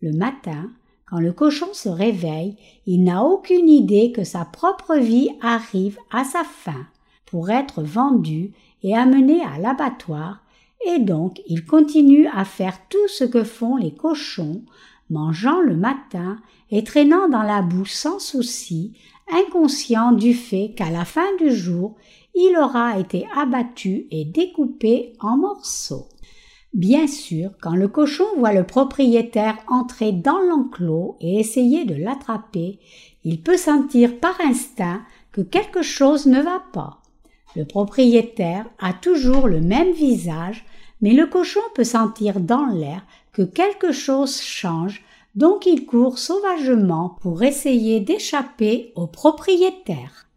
[0.02, 0.70] Le matin,
[1.06, 2.56] quand le cochon se réveille,
[2.86, 6.88] il n'a aucune idée que sa propre vie arrive à sa fin
[7.26, 8.54] pour être vendu
[8.84, 10.42] et amené à l'abattoir,
[10.88, 14.62] et donc il continue à faire tout ce que font les cochons,
[15.12, 16.38] mangeant le matin
[16.72, 18.94] et traînant dans la boue sans souci,
[19.32, 21.96] inconscient du fait qu'à la fin du jour
[22.34, 26.08] il aura été abattu et découpé en morceaux.
[26.74, 32.80] Bien sûr, quand le cochon voit le propriétaire entrer dans l'enclos et essayer de l'attraper,
[33.26, 35.02] il peut sentir par instinct
[35.34, 37.02] que quelque chose ne va pas.
[37.58, 40.66] Le propriétaire a toujours le même visage,
[41.02, 43.04] mais le cochon peut sentir dans l'air
[43.34, 45.04] que quelque chose change,
[45.36, 50.28] donc il court sauvagement pour essayer d'échapper au propriétaire.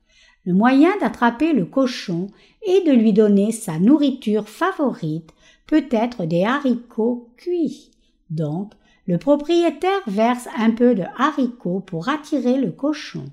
[0.47, 2.29] Le moyen d'attraper le cochon
[2.67, 5.31] est de lui donner sa nourriture favorite,
[5.67, 7.91] peut-être des haricots cuits.
[8.31, 8.73] Donc,
[9.07, 13.25] le propriétaire verse un peu de haricots pour attirer le cochon.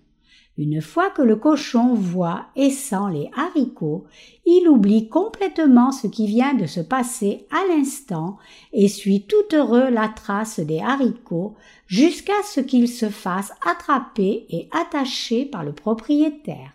[0.62, 4.06] Une fois que le cochon voit et sent les haricots,
[4.46, 8.38] il oublie complètement ce qui vient de se passer à l'instant
[8.72, 11.56] et suit tout heureux la trace des haricots
[11.88, 16.74] jusqu'à ce qu'il se fasse attraper et attacher par le propriétaire.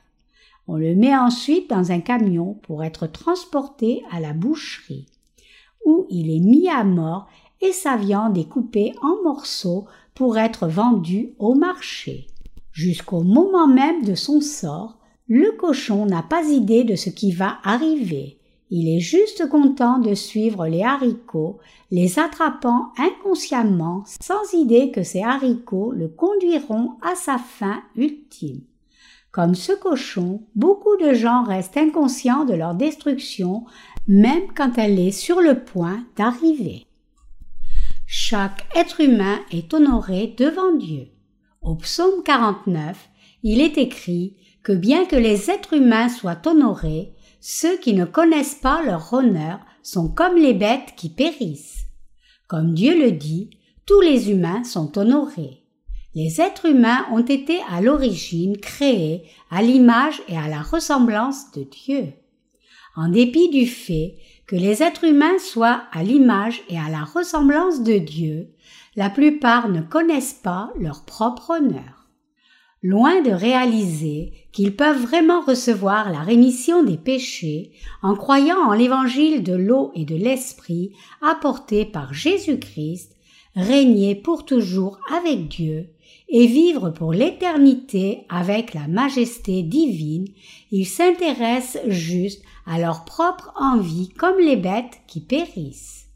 [0.66, 5.06] On le met ensuite dans un camion pour être transporté à la boucherie
[5.84, 7.28] où il est mis à mort
[7.60, 12.26] et sa viande est coupée en morceaux pour être vendue au marché.
[12.76, 14.98] Jusqu'au moment même de son sort,
[15.28, 18.38] le cochon n'a pas idée de ce qui va arriver.
[18.68, 21.56] Il est juste content de suivre les haricots,
[21.90, 28.60] les attrapant inconsciemment sans idée que ces haricots le conduiront à sa fin ultime.
[29.32, 33.64] Comme ce cochon, beaucoup de gens restent inconscients de leur destruction
[34.06, 36.84] même quand elle est sur le point d'arriver.
[38.06, 41.08] Chaque être humain est honoré devant Dieu.
[41.66, 43.08] Au psaume 49,
[43.42, 48.54] il est écrit que bien que les êtres humains soient honorés, ceux qui ne connaissent
[48.54, 51.86] pas leur honneur sont comme les bêtes qui périssent.
[52.46, 53.50] Comme Dieu le dit,
[53.84, 55.64] tous les humains sont honorés.
[56.14, 61.64] Les êtres humains ont été à l'origine créés à l'image et à la ressemblance de
[61.64, 62.12] Dieu
[62.96, 67.82] en dépit du fait que les êtres humains soient à l'image et à la ressemblance
[67.82, 68.48] de Dieu,
[68.96, 72.08] la plupart ne connaissent pas leur propre honneur.
[72.82, 77.72] Loin de réaliser qu'ils peuvent vraiment recevoir la rémission des péchés
[78.02, 83.16] en croyant en l'évangile de l'eau et de l'esprit apporté par Jésus-Christ,
[83.54, 85.90] régner pour toujours avec Dieu
[86.28, 90.26] et vivre pour l'éternité avec la majesté divine,
[90.70, 96.06] ils s'intéressent juste à leur propre envie comme les bêtes qui périssent.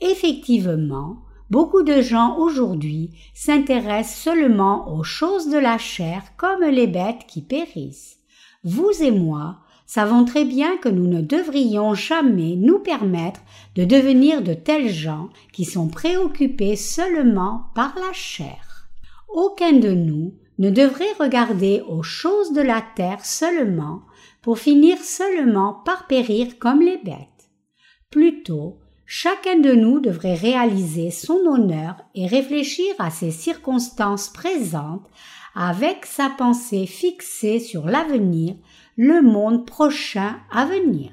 [0.00, 1.16] Effectivement,
[1.50, 7.42] beaucoup de gens aujourd'hui s'intéressent seulement aux choses de la chair comme les bêtes qui
[7.42, 8.18] périssent.
[8.64, 13.40] Vous et moi savons très bien que nous ne devrions jamais nous permettre
[13.74, 18.88] de devenir de tels gens qui sont préoccupés seulement par la chair.
[19.28, 24.02] Aucun de nous ne devrait regarder aux choses de la terre seulement
[24.42, 27.50] pour finir seulement par périr comme les bêtes.
[28.10, 28.78] Plutôt,
[29.10, 35.08] chacun de nous devrait réaliser son honneur et réfléchir à ses circonstances présentes
[35.54, 38.54] avec sa pensée fixée sur l'avenir
[38.98, 41.10] le monde prochain à venir.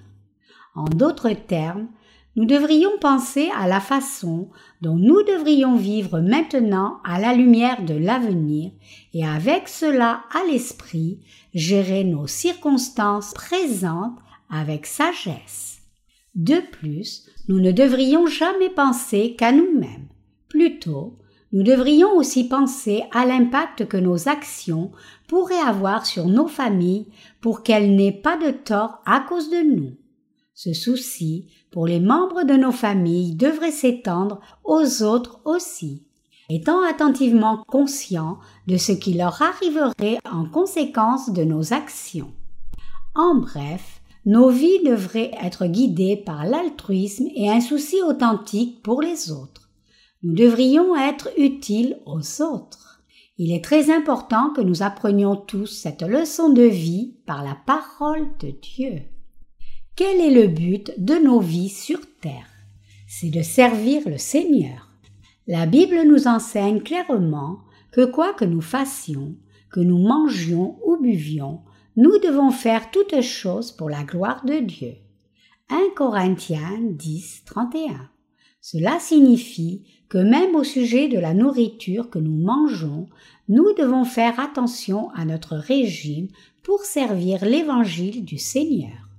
[0.75, 1.87] En d'autres termes,
[2.35, 4.49] nous devrions penser à la façon
[4.81, 8.71] dont nous devrions vivre maintenant à la lumière de l'avenir
[9.13, 11.21] et avec cela à l'esprit
[11.53, 14.19] gérer nos circonstances présentes
[14.49, 15.79] avec sagesse.
[16.35, 20.07] De plus, nous ne devrions jamais penser qu'à nous-mêmes.
[20.47, 21.17] Plutôt,
[21.51, 24.91] nous devrions aussi penser à l'impact que nos actions
[25.27, 27.07] pourraient avoir sur nos familles
[27.41, 29.93] pour qu'elles n'aient pas de tort à cause de nous.
[30.53, 36.03] Ce souci pour les membres de nos familles devrait s'étendre aux autres aussi,
[36.49, 42.33] étant attentivement conscients de ce qui leur arriverait en conséquence de nos actions.
[43.13, 49.31] En bref, nos vies devraient être guidées par l'altruisme et un souci authentique pour les
[49.31, 49.69] autres.
[50.23, 53.03] Nous devrions être utiles aux autres.
[53.37, 58.27] Il est très important que nous apprenions tous cette leçon de vie par la parole
[58.39, 59.01] de Dieu.
[59.95, 62.49] Quel est le but de nos vies sur terre?
[63.07, 64.89] C'est de servir le Seigneur.
[65.47, 67.59] La Bible nous enseigne clairement
[67.91, 69.35] que quoi que nous fassions,
[69.69, 71.61] que nous mangions ou buvions,
[71.97, 74.95] nous devons faire toutes choses pour la gloire de Dieu.
[75.69, 78.09] 1 Corinthiens 10, 31.
[78.61, 83.07] Cela signifie que même au sujet de la nourriture que nous mangeons,
[83.47, 86.27] nous devons faire attention à notre régime
[86.63, 89.09] pour servir l'évangile du Seigneur.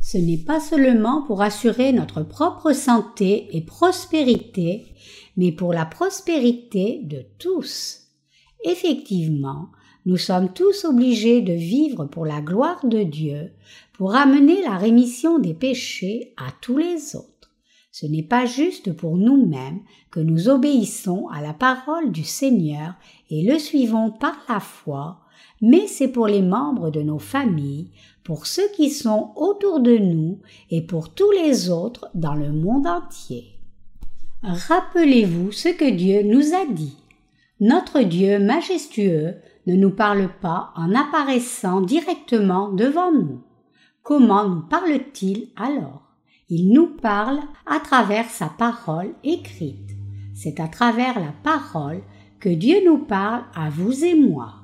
[0.00, 4.86] Ce n'est pas seulement pour assurer notre propre santé et prospérité,
[5.36, 8.08] mais pour la prospérité de tous.
[8.64, 9.68] Effectivement,
[10.04, 13.52] nous sommes tous obligés de vivre pour la gloire de Dieu,
[13.92, 17.28] pour amener la rémission des péchés à tous les autres.
[17.92, 19.80] Ce n'est pas juste pour nous-mêmes
[20.10, 22.94] que nous obéissons à la parole du Seigneur
[23.30, 25.20] et le suivons par la foi,
[25.60, 27.90] mais c'est pour les membres de nos familles,
[28.24, 30.40] pour ceux qui sont autour de nous
[30.70, 33.58] et pour tous les autres dans le monde entier.
[34.42, 36.96] Rappelez-vous ce que Dieu nous a dit.
[37.60, 39.36] Notre Dieu majestueux
[39.66, 43.42] ne nous parle pas en apparaissant directement devant nous.
[44.02, 46.02] Comment nous parle-t-il alors?
[46.48, 49.90] Il nous parle à travers sa parole écrite.
[50.34, 52.02] C'est à travers la parole
[52.40, 54.54] que Dieu nous parle à vous et moi.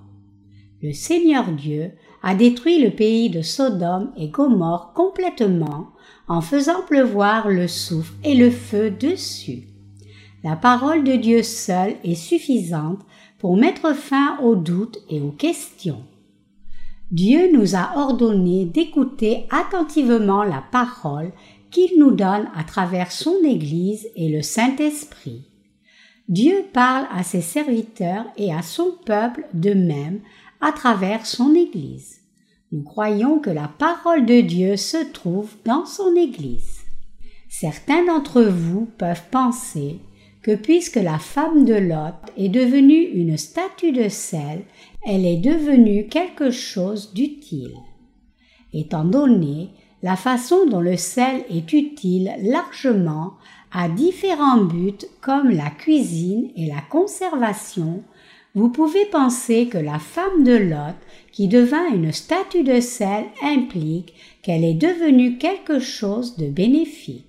[0.82, 1.92] Le Seigneur Dieu
[2.22, 5.90] a détruit le pays de Sodome et Gomorre complètement
[6.26, 9.68] en faisant pleuvoir le soufre et le feu dessus.
[10.44, 13.01] La parole de Dieu seule est suffisante
[13.39, 16.03] pour mettre fin aux doutes et aux questions.
[17.11, 21.32] Dieu nous a ordonné d'écouter attentivement la parole
[21.70, 25.45] qu'il nous donne à travers son Église et le Saint-Esprit.
[26.28, 30.20] Dieu parle à ses serviteurs et à son peuple de même
[30.61, 32.20] à travers son Église.
[32.70, 36.82] Nous croyons que la parole de Dieu se trouve dans son Église.
[37.49, 40.01] Certains d'entre vous peuvent penser
[40.43, 44.62] que puisque la femme de Lot est devenue une statue de sel,
[45.05, 47.74] elle est devenue quelque chose d'utile.
[48.72, 49.70] Étant donné
[50.03, 53.32] la façon dont le sel est utile largement
[53.72, 58.03] à différents buts comme la cuisine et la conservation,
[58.55, 60.97] vous pouvez penser que la femme de Lot,
[61.32, 67.28] qui devint une statue de sel, implique qu'elle est devenue quelque chose de bénéfique.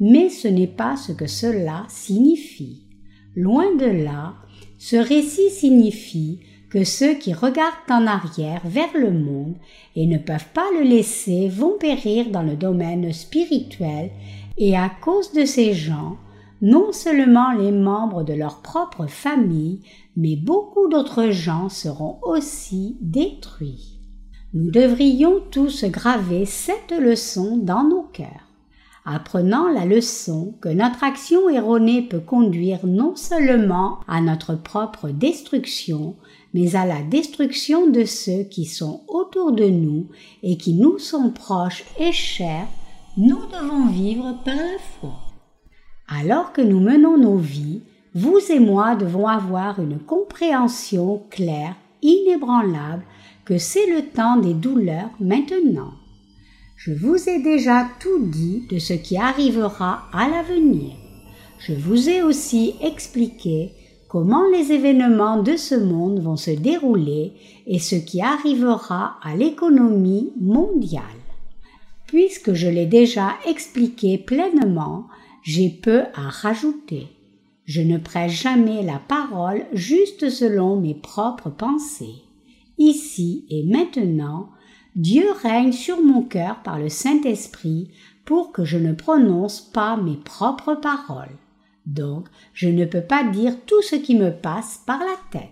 [0.00, 2.82] Mais ce n'est pas ce que cela signifie.
[3.36, 4.34] Loin de là,
[4.78, 6.40] ce récit signifie
[6.70, 9.54] que ceux qui regardent en arrière vers le monde
[9.94, 14.10] et ne peuvent pas le laisser vont périr dans le domaine spirituel
[14.58, 16.16] et à cause de ces gens,
[16.62, 19.80] non seulement les membres de leur propre famille,
[20.16, 24.00] mais beaucoup d'autres gens seront aussi détruits.
[24.52, 28.43] Nous devrions tous graver cette leçon dans nos cœurs.
[29.06, 36.16] Apprenant la leçon que notre action erronée peut conduire non seulement à notre propre destruction,
[36.54, 40.06] mais à la destruction de ceux qui sont autour de nous
[40.42, 42.66] et qui nous sont proches et chers,
[43.18, 45.12] nous devons vivre par la foi.
[46.08, 47.82] Alors que nous menons nos vies,
[48.14, 53.04] vous et moi devons avoir une compréhension claire, inébranlable,
[53.44, 55.92] que c'est le temps des douleurs maintenant.
[56.86, 60.92] Je vous ai déjà tout dit de ce qui arrivera à l'avenir.
[61.58, 63.72] Je vous ai aussi expliqué
[64.06, 67.32] comment les événements de ce monde vont se dérouler
[67.66, 71.02] et ce qui arrivera à l'économie mondiale.
[72.06, 75.06] Puisque je l'ai déjà expliqué pleinement,
[75.42, 77.06] j'ai peu à rajouter.
[77.64, 82.24] Je ne prêche jamais la parole juste selon mes propres pensées.
[82.76, 84.50] Ici et maintenant,
[84.96, 87.90] Dieu règne sur mon cœur par le Saint-Esprit
[88.24, 91.36] pour que je ne prononce pas mes propres paroles.
[91.84, 95.50] Donc, je ne peux pas dire tout ce qui me passe par la tête.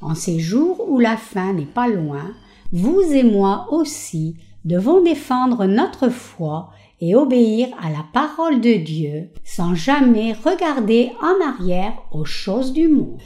[0.00, 2.34] En ces jours où la fin n'est pas loin,
[2.72, 6.70] vous et moi aussi devons défendre notre foi
[7.00, 12.88] et obéir à la parole de Dieu sans jamais regarder en arrière aux choses du
[12.88, 13.20] monde.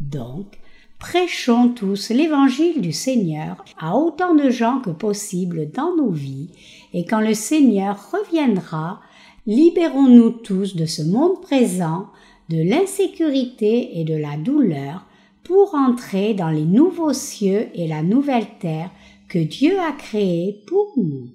[0.00, 0.59] Donc,
[1.00, 6.50] prêchons tous l'évangile du Seigneur à autant de gens que possible dans nos vies,
[6.92, 9.00] et quand le Seigneur reviendra,
[9.46, 12.06] libérons-nous tous de ce monde présent,
[12.50, 15.06] de l'insécurité et de la douleur,
[15.42, 18.90] pour entrer dans les nouveaux cieux et la nouvelle terre
[19.28, 21.30] que Dieu a créés pour nous.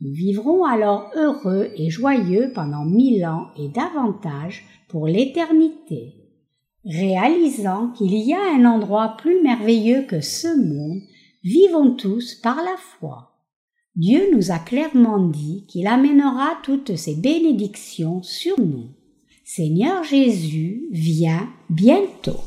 [0.00, 6.19] Nous vivrons alors heureux et joyeux pendant mille ans et davantage pour l'éternité.
[6.84, 11.02] Réalisant qu'il y a un endroit plus merveilleux que ce monde,
[11.42, 13.30] vivons tous par la foi.
[13.96, 18.88] Dieu nous a clairement dit qu'il amènera toutes ses bénédictions sur nous.
[19.44, 22.40] Seigneur Jésus, viens bientôt.